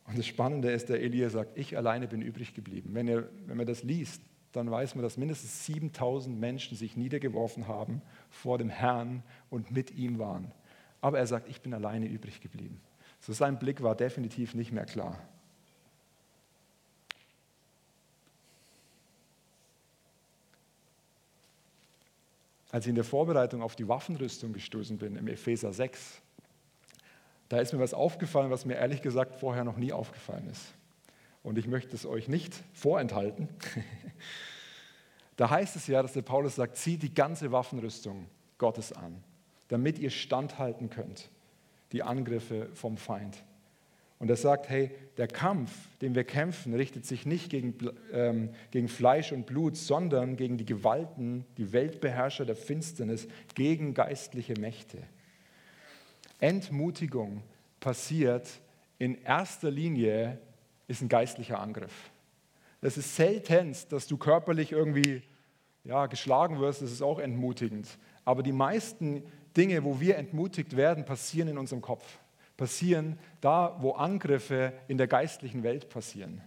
[0.07, 2.89] Und das Spannende ist, der Elia sagt, ich alleine bin übrig geblieben.
[2.93, 7.67] Wenn, ihr, wenn man das liest, dann weiß man, dass mindestens 7000 Menschen sich niedergeworfen
[7.67, 10.51] haben vor dem Herrn und mit ihm waren.
[11.01, 12.81] Aber er sagt, ich bin alleine übrig geblieben.
[13.19, 15.19] So sein Blick war definitiv nicht mehr klar.
[22.75, 26.21] Als ich in der Vorbereitung auf die Waffenrüstung gestoßen bin, im Epheser 6,
[27.47, 30.73] da ist mir was aufgefallen, was mir ehrlich gesagt vorher noch nie aufgefallen ist.
[31.41, 33.47] Und ich möchte es euch nicht vorenthalten.
[35.37, 38.25] da heißt es ja, dass der Paulus sagt, zieht die ganze Waffenrüstung
[38.57, 39.23] Gottes an,
[39.69, 41.29] damit ihr standhalten könnt,
[41.93, 43.37] die Angriffe vom Feind.
[44.19, 47.75] Und er sagt, hey, der Kampf, den wir kämpfen, richtet sich nicht gegen,
[48.13, 54.53] ähm, gegen Fleisch und Blut, sondern gegen die Gewalten, die Weltbeherrscher der Finsternis, gegen geistliche
[54.59, 54.99] Mächte.
[56.39, 57.43] Entmutigung
[57.79, 58.47] passiert
[58.99, 60.39] in erster Linie,
[60.87, 62.11] ist ein geistlicher Angriff.
[62.81, 65.23] Es ist seltenst, dass du körperlich irgendwie
[65.83, 67.87] ja, geschlagen wirst, das ist auch entmutigend.
[68.23, 69.23] Aber die meisten
[69.57, 72.19] Dinge, wo wir entmutigt werden, passieren in unserem Kopf
[72.57, 76.41] passieren da, wo Angriffe in der geistlichen Welt passieren.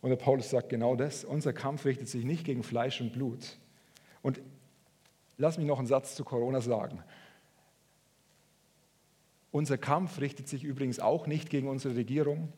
[0.00, 1.24] Und der Paulus sagt genau das.
[1.24, 3.58] Unser Kampf richtet sich nicht gegen Fleisch und Blut.
[4.22, 4.40] Und
[5.36, 7.02] lass mich noch einen Satz zu Corona sagen.
[9.50, 12.52] Unser Kampf richtet sich übrigens auch nicht gegen unsere Regierung,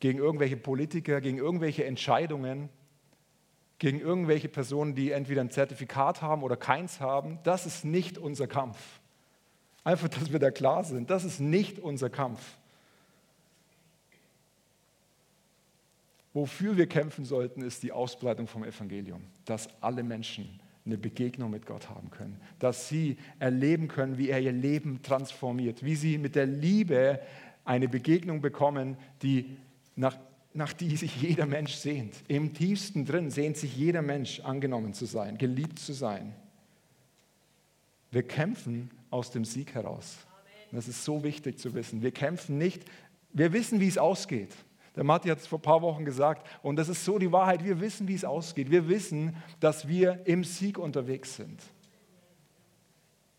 [0.00, 2.68] gegen irgendwelche Politiker, gegen irgendwelche Entscheidungen,
[3.78, 7.38] gegen irgendwelche Personen, die entweder ein Zertifikat haben oder keins haben.
[7.42, 8.78] Das ist nicht unser Kampf.
[9.84, 11.10] Einfach, dass wir da klar sind.
[11.10, 12.40] Das ist nicht unser Kampf.
[16.32, 21.64] Wofür wir kämpfen sollten, ist die Ausbreitung vom Evangelium, dass alle Menschen eine Begegnung mit
[21.64, 26.34] Gott haben können, dass sie erleben können, wie er ihr Leben transformiert, wie sie mit
[26.34, 27.20] der Liebe
[27.64, 29.56] eine Begegnung bekommen, die
[29.96, 30.18] nach,
[30.52, 32.14] nach die sich jeder Mensch sehnt.
[32.28, 36.34] Im tiefsten drin sehnt sich jeder Mensch angenommen zu sein, geliebt zu sein.
[38.14, 40.18] Wir kämpfen aus dem Sieg heraus.
[40.70, 42.00] Das ist so wichtig zu wissen.
[42.00, 42.84] Wir kämpfen nicht,
[43.32, 44.54] wir wissen, wie es ausgeht.
[44.94, 47.64] Der Matti hat es vor ein paar Wochen gesagt und das ist so die Wahrheit.
[47.64, 48.70] Wir wissen, wie es ausgeht.
[48.70, 51.60] Wir wissen, dass wir im Sieg unterwegs sind.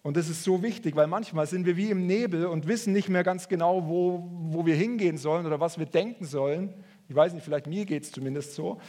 [0.04, 3.08] Und das ist so wichtig, weil manchmal sind wir wie im Nebel und wissen nicht
[3.08, 6.74] mehr ganz genau, wo, wo wir hingehen sollen oder was wir denken sollen.
[7.08, 8.82] Ich weiß nicht, vielleicht mir geht es zumindest so.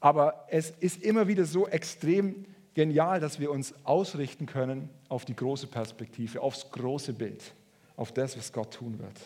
[0.00, 2.44] Aber es ist immer wieder so extrem
[2.76, 7.54] genial, dass wir uns ausrichten können auf die große Perspektive, aufs große Bild,
[7.96, 9.18] auf das, was Gott tun wird.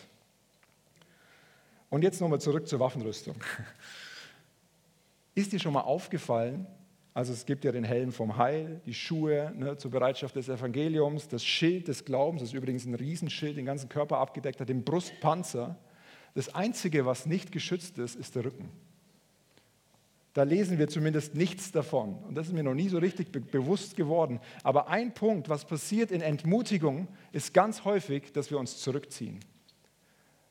[1.89, 3.35] Und jetzt nochmal zurück zur Waffenrüstung.
[5.35, 6.65] Ist dir schon mal aufgefallen,
[7.13, 11.27] also es gibt ja den Helm vom Heil, die Schuhe ne, zur Bereitschaft des Evangeliums,
[11.27, 15.75] das Schild des Glaubens, das übrigens ein Riesenschild, den ganzen Körper abgedeckt hat, den Brustpanzer.
[16.35, 18.69] Das Einzige, was nicht geschützt ist, ist der Rücken.
[20.33, 22.17] Da lesen wir zumindest nichts davon.
[22.23, 24.39] Und das ist mir noch nie so richtig be bewusst geworden.
[24.63, 29.39] Aber ein Punkt, was passiert in Entmutigung, ist ganz häufig, dass wir uns zurückziehen.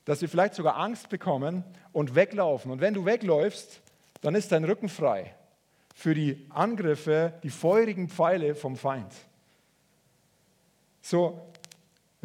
[0.04, 2.70] Dass wir vielleicht sogar Angst bekommen und weglaufen.
[2.70, 3.80] Und wenn du wegläufst,
[4.20, 5.34] dann ist dein Rücken frei
[5.94, 9.12] für die Angriffe, die feurigen Pfeile vom Feind.
[11.00, 11.40] So,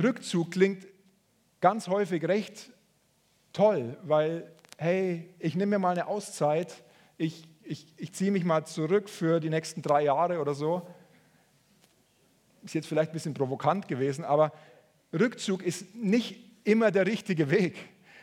[0.02, 0.86] Rückzug klingt
[1.62, 2.72] ganz häufig recht
[3.54, 6.84] toll, weil, hey, ich nehme mir mal eine Auszeit
[7.17, 10.88] ich, ich, ich ziehe mich mal zurück für die nächsten drei Jahre oder so.
[12.63, 14.51] Ist jetzt vielleicht ein bisschen provokant gewesen, aber
[15.13, 17.75] Rückzug ist nicht immer der richtige Weg.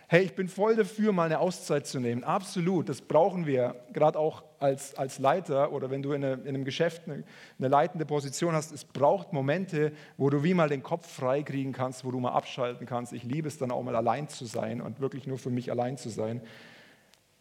[0.09, 2.23] Hey, ich bin voll dafür, mal eine Auszeit zu nehmen.
[2.23, 6.49] Absolut, das brauchen wir, gerade auch als, als Leiter oder wenn du in, eine, in
[6.49, 7.25] einem Geschäft eine,
[7.59, 8.73] eine, leitende Position hast.
[8.73, 12.33] Es braucht Momente, wo du wie mal den Kopf frei kriegen kannst, wo du mal
[12.33, 13.15] abschalten kannst.
[13.15, 15.97] Ich liebe es dann auch mal allein zu sein und wirklich nur für mich allein
[15.97, 16.43] zu sein.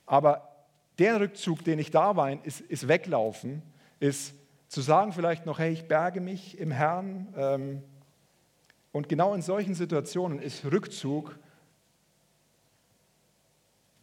[0.06, 0.51] Aber
[1.02, 3.64] der Rückzug, den ich da war, ist, ist weglaufen,
[4.00, 4.36] ist
[4.68, 7.34] zu sagen vielleicht noch, hey, ich berge mich im Herrn.
[7.36, 7.84] Ähm,
[8.92, 11.40] und genau in solchen Situationen ist Rückzug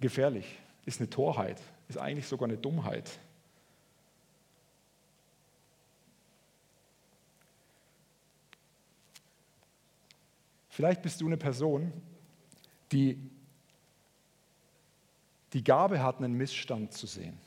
[0.01, 3.09] gefährlich, ist eine Torheit, ist eigentlich sogar eine Dummheit.
[10.69, 11.93] Vielleicht bist du eine Person,
[12.91, 13.21] die
[15.53, 17.39] die Gabe hat, einen Missstand zu sehen.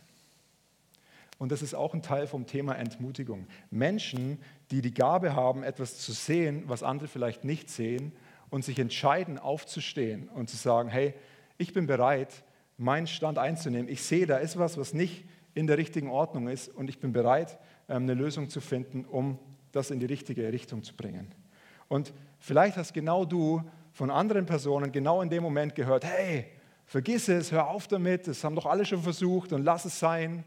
[1.37, 3.47] Und das ist auch ein Teil vom Thema Entmutigung.
[3.71, 4.37] Menschen,
[4.69, 8.11] die die Gabe haben, etwas zu sehen, was andere vielleicht nicht sehen,
[8.51, 11.15] und sich entscheiden, aufzustehen und zu sagen, hey,
[11.57, 12.43] ich bin bereit,
[12.77, 13.89] meinen Stand einzunehmen.
[13.89, 17.13] Ich sehe, da ist was, was nicht in der richtigen Ordnung ist und ich bin
[17.13, 17.57] bereit,
[17.89, 19.39] ähm, eine Lösung zu finden, um
[19.71, 21.33] das in die richtige Richtung zu bringen.
[21.87, 26.45] Und vielleicht hast genau du von anderen Personen genau in dem Moment gehört, hey,
[26.91, 30.43] Vergiss es, hör auf damit, das haben doch alle schon versucht und lass es sein.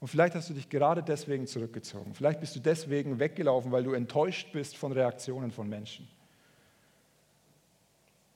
[0.00, 2.14] Und vielleicht hast du dich gerade deswegen zurückgezogen.
[2.14, 6.08] Vielleicht bist du deswegen weggelaufen, weil du enttäuscht bist von Reaktionen von Menschen.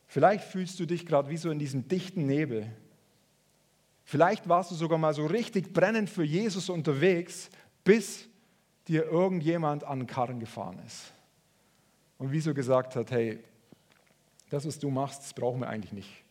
[0.09, 2.71] Vielleicht fühlst du dich gerade wie so in diesem dichten Nebel.
[4.05, 7.49] Vielleicht warst du sogar mal so richtig brennend für Jesus unterwegs,
[7.83, 8.29] bis
[8.89, 11.15] dir irgendjemand an den Karren gefahren ist.
[12.19, 13.39] Und wieso gesagt hat, hey,
[14.51, 16.28] das, was du machst, das brauchen wir eigentlich nicht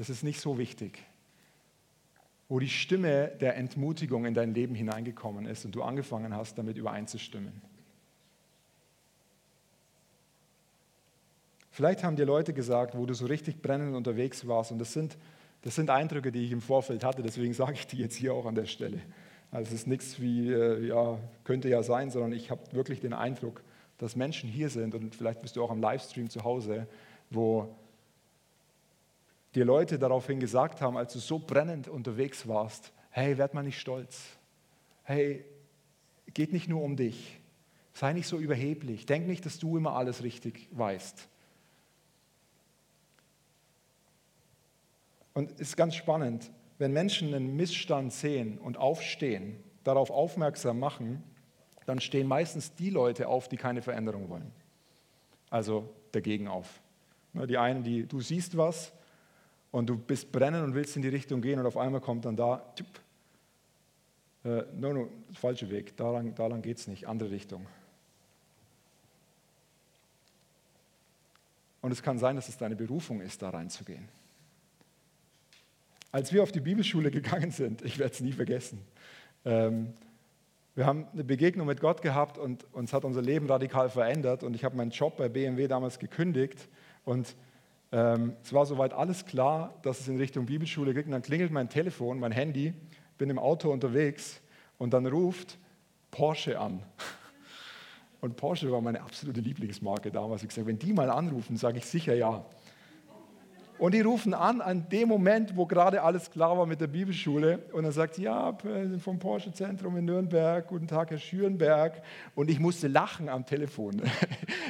[0.00, 1.04] das ist nicht so wichtig.
[2.48, 6.78] Wo die Stimme der Entmutigung in dein Leben hineingekommen ist und du angefangen hast, damit
[6.78, 7.52] übereinzustimmen.
[11.70, 15.18] Vielleicht haben dir Leute gesagt, wo du so richtig brennend unterwegs warst, und das sind,
[15.62, 18.46] das sind Eindrücke, die ich im Vorfeld hatte, deswegen sage ich die jetzt hier auch
[18.46, 19.00] an der Stelle.
[19.52, 23.12] Also es ist nichts wie, äh, ja, könnte ja sein, sondern ich habe wirklich den
[23.12, 23.62] Eindruck,
[23.98, 26.86] dass Menschen hier sind und vielleicht bist du auch am Livestream zu Hause,
[27.28, 27.68] wo
[29.54, 33.80] dir Leute daraufhin gesagt haben, als du so brennend unterwegs warst, hey, werd mal nicht
[33.80, 34.20] stolz.
[35.02, 35.44] Hey,
[36.32, 37.40] geht nicht nur um dich.
[37.92, 39.06] Sei nicht so überheblich.
[39.06, 41.28] Denk nicht, dass du immer alles richtig weißt.
[45.34, 51.22] Und es ist ganz spannend, wenn Menschen einen Missstand sehen und aufstehen, darauf aufmerksam machen,
[51.86, 54.52] dann stehen meistens die Leute auf, die keine Veränderung wollen.
[55.50, 56.80] Also dagegen auf.
[57.32, 58.92] Die einen, die du siehst was,
[59.70, 62.36] und du bist brennen und willst in die Richtung gehen und auf einmal kommt dann
[62.36, 62.86] da, tschip,
[64.44, 67.66] äh, no, no, falsche Weg, daran, daran geht es nicht, andere Richtung.
[71.82, 74.08] Und es kann sein, dass es deine Berufung ist, da reinzugehen.
[76.12, 78.80] Als wir auf die Bibelschule gegangen sind, ich werde es nie vergessen,
[79.44, 79.94] ähm,
[80.76, 84.54] wir haben eine Begegnung mit Gott gehabt und uns hat unser Leben radikal verändert und
[84.54, 86.68] ich habe meinen Job bei BMW damals gekündigt
[87.04, 87.34] und
[87.92, 90.92] ähm, es war soweit alles klar, dass es in Richtung Bibelschule.
[90.94, 92.72] Und dann klingelt mein Telefon, mein Handy,
[93.18, 94.40] bin im Auto unterwegs
[94.78, 95.58] und dann ruft
[96.10, 96.82] Porsche an.
[98.20, 100.42] Und Porsche war meine absolute Lieblingsmarke damals.
[100.42, 102.44] Ich gesagt, wenn die mal anrufen, sage ich sicher ja.
[103.80, 107.60] Und die rufen an, an dem Moment, wo gerade alles klar war mit der Bibelschule.
[107.72, 108.54] Und dann sagt sie, ja,
[109.02, 112.02] vom Porsche-Zentrum in Nürnberg, guten Tag, Herr Schürenberg.
[112.34, 114.02] Und ich musste lachen am Telefon.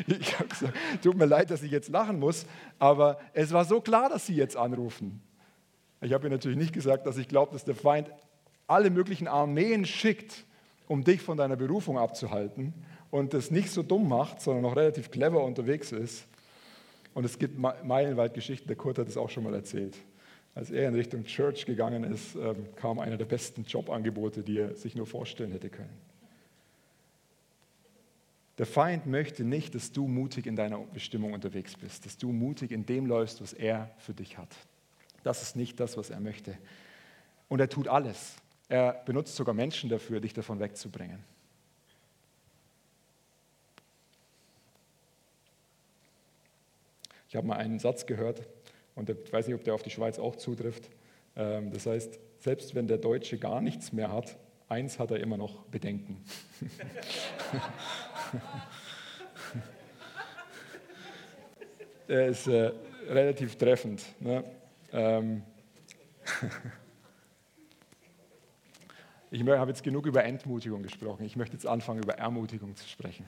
[0.07, 2.47] Ich habe gesagt, tut mir leid, dass ich jetzt lachen muss,
[2.79, 5.21] aber es war so klar, dass Sie jetzt anrufen.
[6.01, 8.11] Ich habe ihr natürlich nicht gesagt, dass ich glaube, dass der Feind
[8.67, 10.47] alle möglichen Armeen schickt,
[10.89, 12.73] um dich von deiner Berufung abzuhalten
[13.11, 16.27] und das nicht so dumm macht, sondern noch relativ clever unterwegs ist.
[17.15, 19.97] Und es gibt meilenweit Geschichten, der Kurt hat es auch schon mal erzählt.
[20.55, 24.75] Als er in Richtung Church gegangen ist, ähm, kam einer der besten Jobangebote, die er
[24.77, 25.97] sich nur vorstellen hätte können.
[28.59, 32.73] Der Feind möchte nicht, dass du mutig in deiner Bestimmung unterwegs bist, dass du mutig
[32.73, 34.55] in dem läufst, was er für dich hat.
[35.23, 36.59] Das ist nicht das, was er möchte.
[37.49, 38.37] Und er tut alles.
[38.69, 41.25] Er benutzt sogar Menschen dafür, dich davon wegzubringen.
[47.31, 48.43] Ich habe mal einen Satz gehört,
[48.97, 50.91] und ich weiß nicht, ob der auf die Schweiz auch zutrifft.
[51.37, 54.37] Ähm, das heißt, selbst wenn der Deutsche gar nichts mehr hat,
[54.69, 56.25] eins hat er immer noch Bedenken.
[62.09, 62.73] der ist äh,
[63.09, 64.03] relativ treffend.
[64.19, 64.43] Ne?
[64.93, 65.45] Ähm
[69.31, 71.25] ich habe jetzt genug über Entmutigung gesprochen.
[71.25, 73.25] Ich möchte jetzt anfangen, über Ermutigung zu sprechen.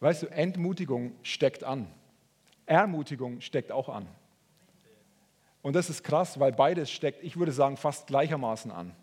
[0.00, 1.86] Weißt du, Entmutigung steckt an.
[2.66, 4.06] Ermutigung steckt auch an.
[5.62, 8.94] Und das ist krass, weil beides steckt, ich würde sagen, fast gleichermaßen an.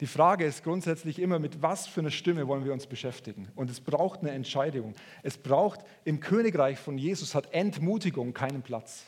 [0.00, 3.48] Die Frage ist grundsätzlich immer, mit was für einer Stimme wollen wir uns beschäftigen?
[3.54, 4.94] Und es braucht eine Entscheidung.
[5.22, 9.04] Es braucht im Königreich von Jesus hat Entmutigung keinen Platz.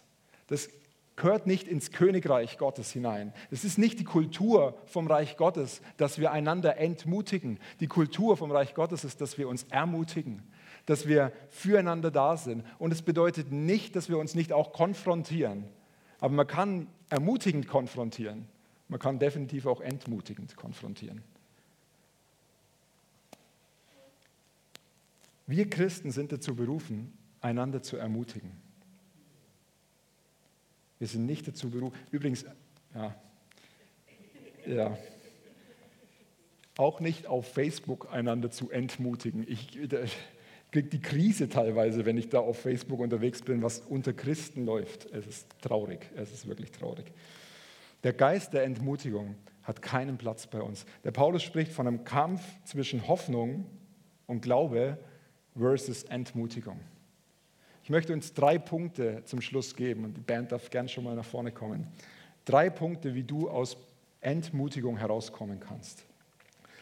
[0.47, 0.69] Das
[1.17, 3.33] gehört nicht ins Königreich Gottes hinein.
[3.51, 7.59] Es ist nicht die Kultur vom Reich Gottes, dass wir einander entmutigen.
[7.81, 10.43] Die Kultur vom Reich Gottes ist, dass wir uns ermutigen,
[10.85, 12.65] dass wir füreinander da sind.
[12.79, 15.65] Und es bedeutet nicht, dass wir uns nicht auch konfrontieren.
[16.21, 18.47] Aber man kann ermutigend konfrontieren.
[18.89, 21.23] Man kann definitiv auch entmutigend konfrontieren.
[25.47, 28.66] Wir Christen sind dazu berufen, einander zu ermutigen.
[30.99, 31.97] Wir sind nicht dazu berufen.
[32.11, 32.45] Übrigens,
[32.95, 33.15] ja,
[34.67, 34.99] ja,
[36.77, 39.47] auch nicht auf Facebook einander zu entmutigen.
[39.49, 39.79] Ich
[40.71, 45.07] kriege die Krise teilweise, wenn ich da auf Facebook unterwegs bin, was unter Christen läuft.
[45.07, 47.07] Es ist traurig, es ist wirklich traurig.
[48.03, 50.85] Der Geist der Entmutigung hat keinen Platz bei uns.
[51.03, 53.67] Der Paulus spricht von einem Kampf zwischen Hoffnung
[54.27, 54.99] und Glaube
[55.57, 56.79] versus Entmutigung.
[57.87, 61.15] Ich möchte uns drei Punkte zum Schluss geben und die Band darf gern schon mal
[61.15, 61.87] nach vorne kommen.
[62.45, 63.77] Drei Punkte, wie du aus
[64.21, 66.05] Entmutigung herauskommen kannst.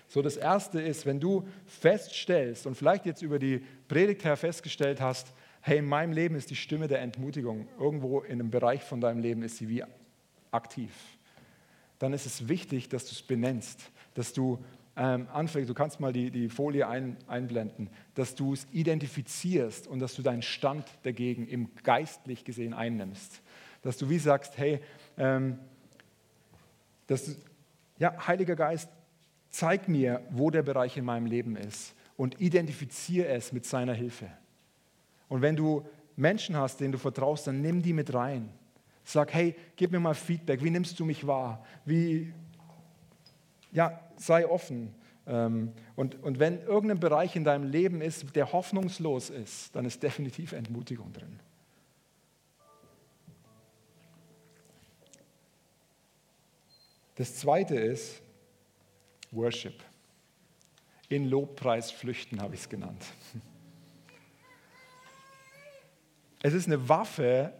[0.09, 5.03] So, das erste ist, wenn du feststellst und vielleicht jetzt über die Predigt her festgestellt
[5.03, 9.03] hast, hey, in meinem Leben ist die Stimme der Entmutigung, irgendwo in einem Bereich von
[9.03, 9.85] deinem Leben ist sie wie
[10.53, 10.91] aktiv,
[11.99, 14.59] dann ist es wichtig, dass du es benennst, dass du
[14.97, 19.99] ähm, anfängst, du kannst mal die, die Folie ein, einblenden, dass du es identifizierst und
[19.99, 23.43] dass du deinen Stand dagegen im geistlich gesehen einnimmst.
[23.83, 24.81] Dass du wie sagst, hey,
[25.19, 25.59] ähm,
[27.07, 27.33] dass du,
[27.99, 28.89] ja, Heiliger Geist,
[29.51, 34.31] zeig mir, wo der Bereich in meinem Leben ist und identifiziere es mit seiner Hilfe.
[35.29, 35.85] Und wenn du
[36.17, 38.49] Menschen hast, denen du vertraust, dann nimm die mit rein.
[39.05, 40.63] Sag, hey, gib mir mal Feedback.
[40.63, 41.65] Wie nimmst du mich wahr?
[41.85, 42.33] Wie,
[43.75, 44.95] ja, sei offen.
[45.27, 50.03] Ähm, und, und wenn irgendein Bereich in deinem Leben ist, der hoffnungslos ist, dann ist
[50.03, 51.39] definitiv Entmutigung drin.
[57.17, 58.23] Das zweite ist
[59.31, 59.75] Worship.
[61.09, 63.05] In Lobpreis flüchten habe ich es genannt.
[66.43, 67.53] Es ist eine Waffe,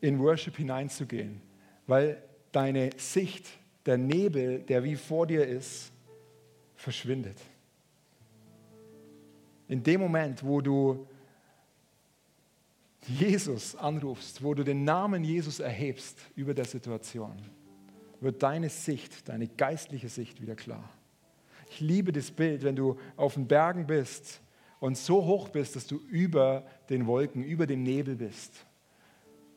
[0.00, 1.40] in Worship hineinzugehen,
[1.86, 3.46] weil deine Sicht
[3.86, 5.92] der Nebel, der wie vor dir ist,
[6.76, 7.36] verschwindet.
[9.68, 11.06] In dem Moment, wo du
[13.06, 17.34] Jesus anrufst, wo du den Namen Jesus erhebst über der Situation,
[18.20, 20.88] wird deine Sicht, deine geistliche Sicht wieder klar.
[21.70, 24.40] Ich liebe das Bild, wenn du auf den Bergen bist
[24.78, 28.66] und so hoch bist, dass du über den Wolken, über dem Nebel bist.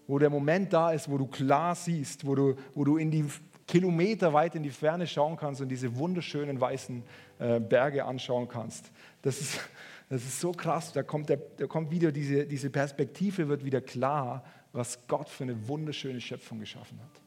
[0.07, 3.25] Wo der Moment da ist, wo du klar siehst, wo du, wo du in die
[3.67, 7.03] Kilometer weit in die Ferne schauen kannst und diese wunderschönen weißen
[7.39, 8.91] äh, Berge anschauen kannst.
[9.21, 9.59] Das ist,
[10.09, 10.93] das ist so krass.
[10.93, 15.45] Da kommt, der, da kommt wieder diese, diese Perspektive, wird wieder klar, was Gott für
[15.45, 17.21] eine wunderschöne Schöpfung geschaffen hat.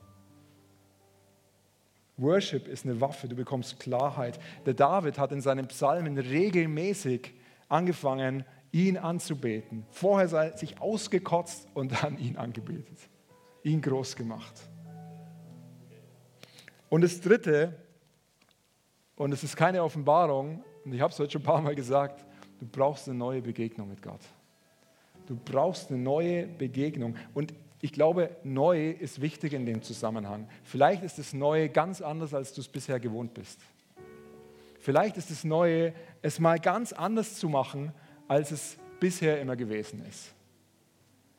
[2.19, 4.39] Worship ist eine Waffe, du bekommst Klarheit.
[4.67, 7.33] Der David hat in seinen Psalmen regelmäßig
[7.69, 9.87] angefangen, ihn anzubeten.
[9.91, 12.99] Vorher sich ausgekotzt und dann ihn angebetet.
[13.63, 14.68] Ihn groß gemacht.
[16.89, 17.75] Und das Dritte,
[19.17, 22.25] und es ist keine Offenbarung, und ich habe es heute schon ein paar Mal gesagt,
[22.61, 24.21] du brauchst eine neue Begegnung mit Gott.
[25.27, 27.15] Du brauchst eine neue Begegnung.
[27.35, 30.49] Und ich glaube, neu ist wichtig in dem Zusammenhang.
[30.65, 33.61] Vielleicht ist das Neue ganz anders, als du es bisher gewohnt bist.
[34.81, 37.93] Vielleicht ist das Neue, es mal ganz anders zu machen,
[38.27, 40.35] als es bisher immer gewesen ist.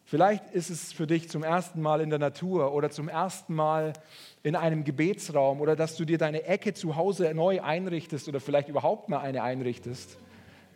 [0.09, 3.93] Vielleicht ist es für dich zum ersten Mal in der Natur oder zum ersten Mal
[4.41, 8.69] in einem Gebetsraum oder dass du dir deine Ecke zu Hause neu einrichtest oder vielleicht
[8.69, 10.17] überhaupt mal eine einrichtest,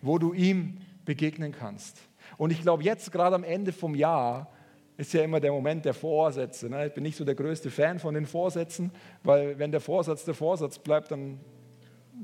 [0.04, 1.98] wo du ihm begegnen kannst.
[2.38, 4.52] Und ich glaube, jetzt gerade am Ende vom Jahr
[4.98, 6.70] ist ja immer der Moment der Vorsätze.
[6.70, 6.86] Ne?
[6.86, 8.92] Ich bin nicht so der größte Fan von den Vorsätzen,
[9.24, 11.40] weil wenn der Vorsatz der Vorsatz bleibt, dann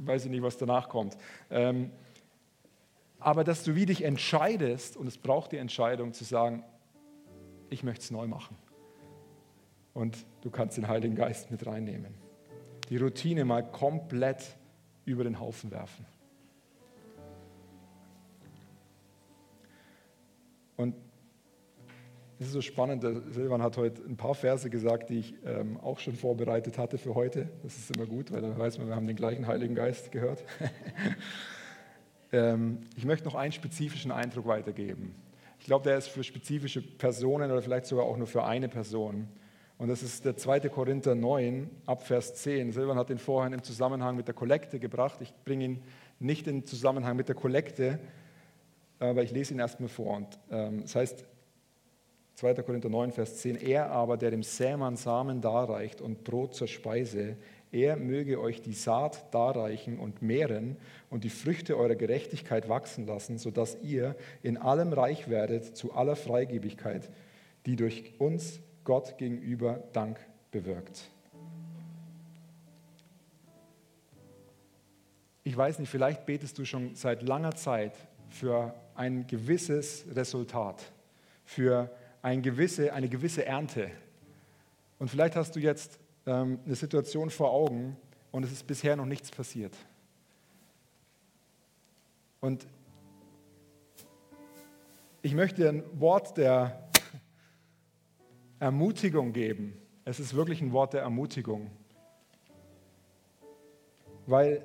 [0.06, 1.18] weiß ich nicht, was danach kommt.
[1.50, 1.90] Ähm,
[3.20, 6.64] aber dass du wie dich entscheidest, und es braucht die Entscheidung zu sagen,
[7.70, 8.58] ich möchte es neu machen.
[9.94, 12.14] Und du kannst den Heiligen Geist mit reinnehmen.
[12.90, 14.58] Die Routine mal komplett
[15.06, 16.06] über den Haufen werfen.
[20.78, 20.96] Und
[22.40, 25.78] es ist so spannend, der Silvan hat heute ein paar Verse gesagt, die ich ähm,
[25.82, 27.50] auch schon vorbereitet hatte für heute.
[27.64, 30.46] Das ist immer gut, weil dann weiß man, wir haben den gleichen Heiligen Geist gehört.
[32.32, 35.16] ähm, ich möchte noch einen spezifischen Eindruck weitergeben.
[35.70, 39.28] Glaube, der ist für spezifische Personen oder vielleicht sogar auch nur für eine Person.
[39.78, 40.62] Und das ist der 2.
[40.62, 42.72] Korinther 9, ab Vers 10.
[42.72, 45.22] Silvan hat den vorhin im Zusammenhang mit der Kollekte gebracht.
[45.22, 45.84] Ich bringe ihn
[46.18, 48.00] nicht in Zusammenhang mit der Kollekte,
[48.98, 50.18] aber ich lese ihn erstmal vor.
[50.18, 51.26] Und, ähm, das heißt,
[52.34, 52.56] 2.
[52.64, 57.38] Korinther 9, Vers 10, er aber, der dem Sämann Samen darreicht und Brot zur Speise,
[57.72, 60.78] er möge euch die Saat darreichen und mehren
[61.10, 66.16] und die Früchte eurer Gerechtigkeit wachsen lassen, sodass ihr in allem reich werdet zu aller
[66.16, 67.10] Freigebigkeit,
[67.66, 70.20] die durch uns Gott gegenüber Dank
[70.52, 71.10] bewirkt.
[75.44, 77.94] Ich weiß nicht, vielleicht betest du schon seit langer Zeit
[78.30, 80.92] für ein gewisses Resultat,
[81.46, 81.90] für
[82.22, 83.90] eine gewisse, eine gewisse Ernte.
[85.00, 87.98] Und vielleicht hast du jetzt ähm, eine Situation vor Augen
[88.32, 89.76] und es ist bisher noch nichts passiert.
[92.42, 92.66] Und
[95.22, 96.90] ich möchte ein Wort der
[98.60, 99.78] Ermutigung geben.
[100.06, 101.70] Es ist wirklich ein Wort der Ermutigung.
[104.26, 104.64] Weil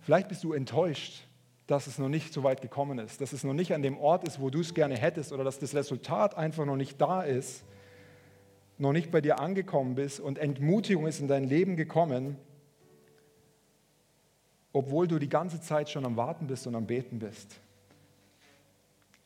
[0.00, 1.26] vielleicht bist du enttäuscht
[1.66, 4.24] dass es noch nicht so weit gekommen ist, dass es noch nicht an dem Ort
[4.24, 7.64] ist, wo du es gerne hättest oder dass das Resultat einfach noch nicht da ist,
[8.78, 12.36] noch nicht bei dir angekommen bist und Entmutigung ist in dein Leben gekommen,
[14.72, 17.60] obwohl du die ganze Zeit schon am Warten bist und am Beten bist.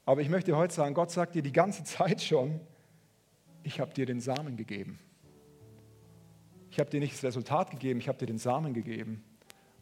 [0.04, 2.60] Aber ich möchte heute sagen, Gott sagt dir die ganze Zeit schon,
[3.62, 4.98] ich habe dir den Samen gegeben.
[6.70, 9.24] Ich habe dir nicht das Resultat gegeben, ich habe dir den Samen gegeben.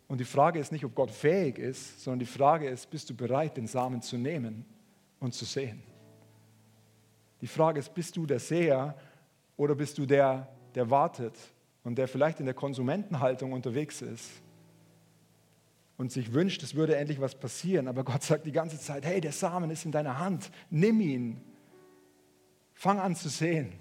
[0.06, 3.14] Und die Frage ist nicht, ob Gott fähig ist, sondern die Frage ist, bist du
[3.14, 4.64] bereit, den Samen zu nehmen
[5.18, 5.82] und zu sehen?
[7.40, 8.96] Die Frage ist, bist du der Seher
[9.56, 11.38] oder bist du der, der wartet
[11.82, 14.30] und der vielleicht in der Konsumentenhaltung unterwegs ist
[15.96, 19.20] und sich wünscht, es würde endlich was passieren, aber Gott sagt die ganze Zeit, hey,
[19.20, 21.40] der Samen ist in deiner Hand, nimm ihn,
[22.72, 23.72] fang an zu sehen.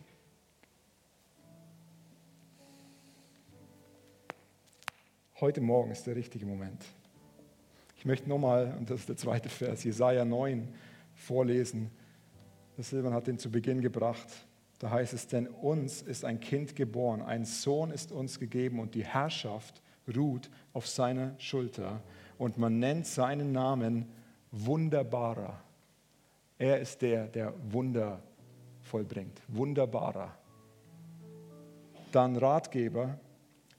[5.43, 6.85] Heute Morgen ist der richtige Moment.
[7.97, 10.69] Ich möchte nochmal, und das ist der zweite Vers, Jesaja 9
[11.15, 11.91] vorlesen.
[12.77, 14.29] Der Silvan hat den zu Beginn gebracht.
[14.79, 18.95] Da heißt es, denn uns ist ein Kind geboren, ein Sohn ist uns gegeben und
[18.95, 19.81] die Herrschaft
[20.15, 22.01] ruht auf seiner Schulter.
[22.37, 24.05] Und man nennt seinen Namen
[24.51, 25.61] Wunderbarer.
[26.57, 28.23] Er ist der, der Wunder
[28.79, 29.41] vollbringt.
[29.49, 30.37] Wunderbarer.
[32.13, 33.19] Dann Ratgeber,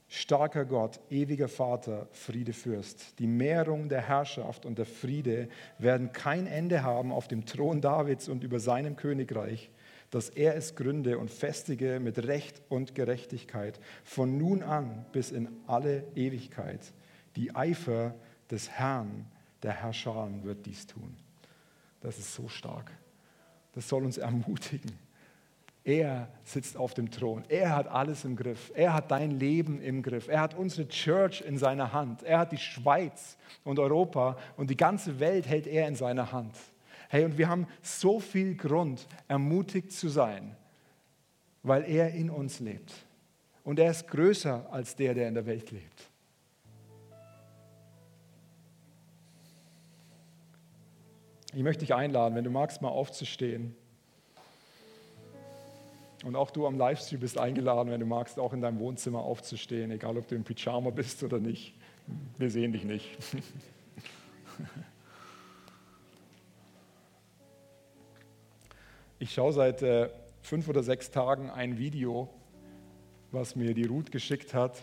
[0.07, 3.19] Starker Gott, ewiger Vater, Friedefürst.
[3.19, 5.49] Die Mehrung der Herrschaft und der Friede
[5.79, 9.71] werden kein Ende haben auf dem Thron Davids und über seinem Königreich,
[10.11, 15.49] dass er es gründe und festige mit Recht und Gerechtigkeit von nun an bis in
[15.65, 16.93] alle Ewigkeit.
[17.35, 18.15] Die Eifer
[18.51, 19.25] des Herrn,
[19.63, 21.17] der Herrscher, wird dies tun.
[22.01, 22.91] Das ist so stark.
[23.73, 25.04] Das soll uns ermutigen.
[25.85, 27.43] Er sitzt auf dem Thron.
[27.47, 28.71] Er hat alles im Griff.
[28.73, 30.27] Er hat dein Leben im Griff.
[30.27, 32.23] Er hat unsere Church in seiner Hand.
[32.23, 36.55] Er hat die Schweiz und Europa und die ganze Welt hält er in seiner Hand.
[37.07, 40.57] Hey, und wir haben so viel Grund, ermutigt zu sein,
[41.61, 42.91] weil er in uns lebt.
[43.63, 46.09] Und er ist größer als der, der in der Welt lebt.
[51.53, 53.75] Ich möchte dich einladen, wenn du magst, mal aufzustehen.
[56.25, 59.91] Und auch du am Livestream bist eingeladen, wenn du magst, auch in deinem Wohnzimmer aufzustehen,
[59.91, 61.75] egal ob du im Pyjama bist oder nicht.
[62.39, 63.15] Wir sehen dich nicht.
[69.19, 70.09] Ich schaue seit äh,
[70.41, 72.27] fünf oder sechs Tagen ein Video,
[73.31, 74.81] was mir die Ruth geschickt hat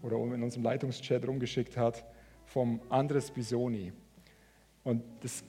[0.00, 2.04] oder in unserem Leitungschat rumgeschickt hat,
[2.46, 3.92] vom Andres Bisoni.
[4.84, 5.44] Und das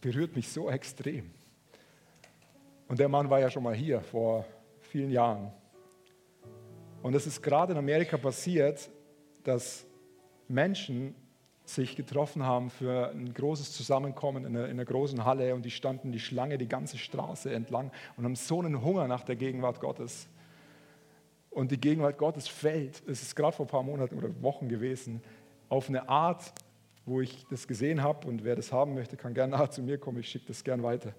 [0.00, 1.30] berührt mich so extrem.
[2.88, 4.44] Und der Mann war ja schon mal hier vor
[4.80, 5.52] vielen Jahren.
[7.02, 8.90] Und es ist gerade in Amerika passiert,
[9.44, 9.86] dass
[10.48, 11.14] Menschen
[11.64, 15.70] sich getroffen haben für ein großes Zusammenkommen in einer, in einer, großen Halle und die
[15.70, 19.80] standen die Schlange die ganze Straße entlang und haben so einen Hunger nach der Gegenwart
[19.80, 20.28] Gottes.
[21.50, 25.22] Und die Gegenwart Gottes fällt, es ist gerade vor ein paar Monaten oder Wochen gewesen,
[25.68, 26.52] auf eine Art,
[27.04, 29.98] wo ich das gesehen habe und wer das haben möchte, kann gerne nachher zu mir
[29.98, 31.14] kommen, ich schicke das gern weiter.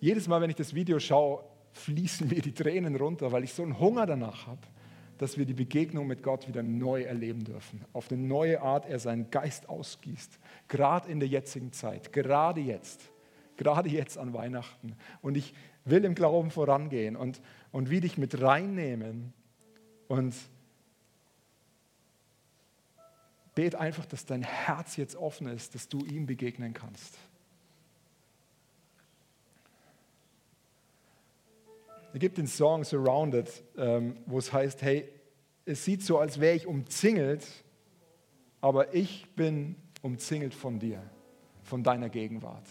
[0.00, 3.62] Jedes Mal, wenn ich das Video schaue, fließen mir die Tränen runter, weil ich so
[3.62, 4.60] einen Hunger danach habe
[5.18, 7.84] dass wir die Begegnung mit Gott wieder neu erleben dürfen.
[7.92, 10.38] Auf eine neue Art er seinen Geist ausgießt.
[10.68, 13.10] Gerade in der jetzigen Zeit, gerade jetzt,
[13.56, 14.96] gerade jetzt an Weihnachten.
[15.20, 17.42] Und ich will im Glauben vorangehen und,
[17.72, 19.32] und wie dich mit reinnehmen
[20.06, 20.34] und
[23.54, 27.18] bet einfach, dass dein Herz jetzt offen ist, dass du ihm begegnen kannst.
[32.12, 35.08] Es gibt den Song Surrounded, ähm, wo es heißt, hey,
[35.66, 37.46] es sieht so, als wäre ich umzingelt,
[38.60, 41.02] aber ich bin umzingelt von dir,
[41.62, 42.66] von deiner Gegenwart.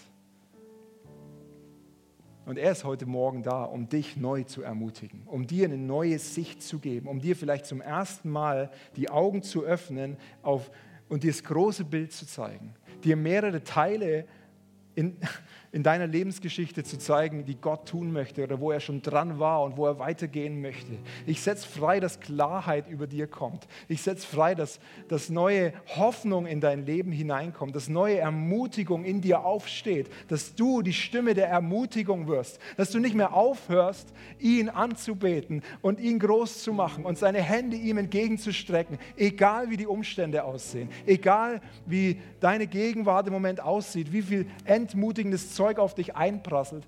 [2.48, 6.18] Und er ist heute Morgen da, um dich neu zu ermutigen, um dir eine neue
[6.18, 10.72] Sicht zu geben, um dir vielleicht zum ersten Mal die Augen zu öffnen auf,
[11.10, 12.74] und dir das große Bild zu zeigen,
[13.04, 14.26] dir mehrere Teile
[14.98, 15.16] in,
[15.72, 19.62] in deiner Lebensgeschichte zu zeigen, die Gott tun möchte oder wo er schon dran war
[19.62, 20.94] und wo er weitergehen möchte.
[21.28, 23.68] Ich setze frei, dass Klarheit über dir kommt.
[23.88, 29.22] Ich setze frei, dass, dass neue Hoffnung in dein Leben hineinkommt, dass neue Ermutigung in
[29.22, 34.70] dir aufsteht, dass du die Stimme der Ermutigung wirst, dass du nicht mehr aufhörst, ihn
[34.70, 40.44] anzubeten und ihn groß zu machen und seine Hände ihm entgegenzustrecken, egal wie die Umstände
[40.44, 44.48] aussehen, egal wie deine Gegenwart im Moment aussieht, wie viel
[44.88, 46.88] entmutigendes Zeug auf dich einprasselt,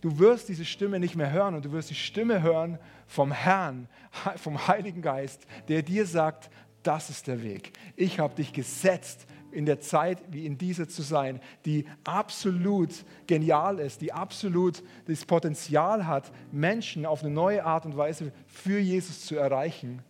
[0.00, 3.88] du wirst diese Stimme nicht mehr hören und du wirst die Stimme hören vom Herrn,
[4.36, 6.50] vom Heiligen Geist, der dir sagt,
[6.82, 7.72] das ist der Weg.
[7.96, 12.90] Ich habe dich gesetzt, in der Zeit wie in dieser zu sein, die absolut
[13.26, 18.78] genial ist, die absolut das Potenzial hat, Menschen auf eine neue Art und Weise für
[18.78, 20.02] Jesus zu erreichen.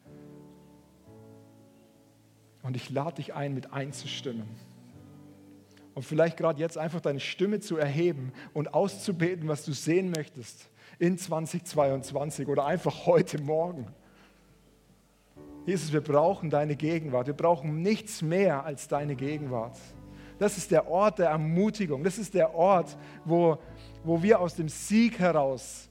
[2.62, 4.71] Und ich lade dich ein, mit einzustimmen.
[5.94, 10.68] Und vielleicht gerade jetzt einfach deine Stimme zu erheben und auszubeten, was du sehen möchtest
[10.98, 13.88] in 2022 oder einfach heute Morgen.
[15.66, 17.26] Jesus, wir brauchen deine Gegenwart.
[17.26, 19.78] Wir brauchen nichts mehr als deine Gegenwart.
[20.38, 22.02] Das ist der Ort der Ermutigung.
[22.02, 23.58] Das ist der Ort, wo,
[24.02, 25.88] wo wir aus dem Sieg heraus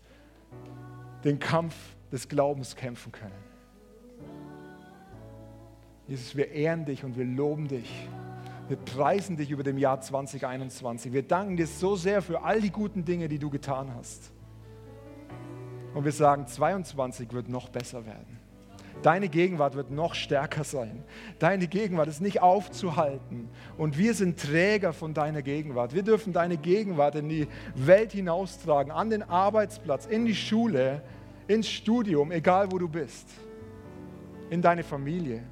[1.23, 1.75] den Kampf
[2.11, 3.51] des Glaubens kämpfen können.
[6.07, 8.09] Jesus, wir ehren dich und wir loben dich.
[8.71, 11.11] Wir preisen dich über dem Jahr 2021.
[11.11, 14.31] Wir danken dir so sehr für all die guten Dinge, die du getan hast.
[15.93, 18.39] Und wir sagen, 2022 wird noch besser werden.
[19.01, 21.03] Deine Gegenwart wird noch stärker sein.
[21.37, 23.49] Deine Gegenwart ist nicht aufzuhalten.
[23.77, 25.93] Und wir sind Träger von deiner Gegenwart.
[25.93, 31.01] Wir dürfen deine Gegenwart in die Welt hinaustragen, an den Arbeitsplatz, in die Schule,
[31.49, 33.27] ins Studium, egal wo du bist,
[34.49, 35.43] in deine Familie.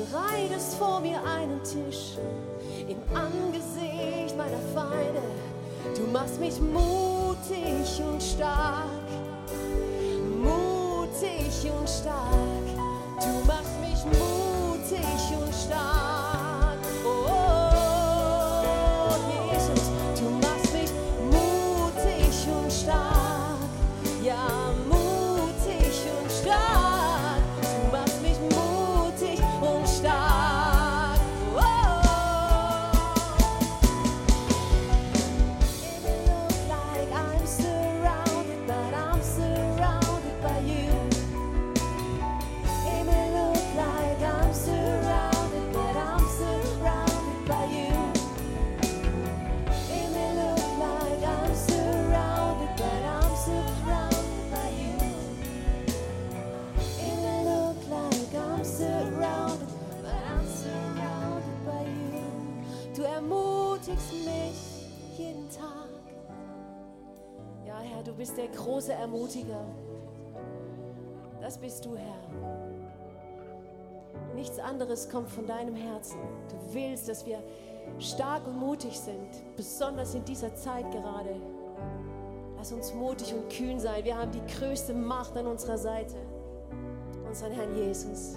[0.00, 2.16] Bereitest vor mir einen Tisch
[2.88, 5.22] im Angesicht meiner Feinde.
[5.96, 8.84] Du machst mich mutig und stark,
[10.42, 12.39] mutig und stark.
[68.00, 69.62] Herr, du bist der große Ermutiger.
[71.38, 72.16] Das bist du, Herr.
[74.34, 76.18] Nichts anderes kommt von deinem Herzen.
[76.48, 77.42] Du willst, dass wir
[77.98, 81.36] stark und mutig sind, besonders in dieser Zeit gerade.
[82.56, 84.02] Lass uns mutig und kühn sein.
[84.02, 86.16] Wir haben die größte Macht an unserer Seite,
[87.28, 88.36] unseren Herrn Jesus.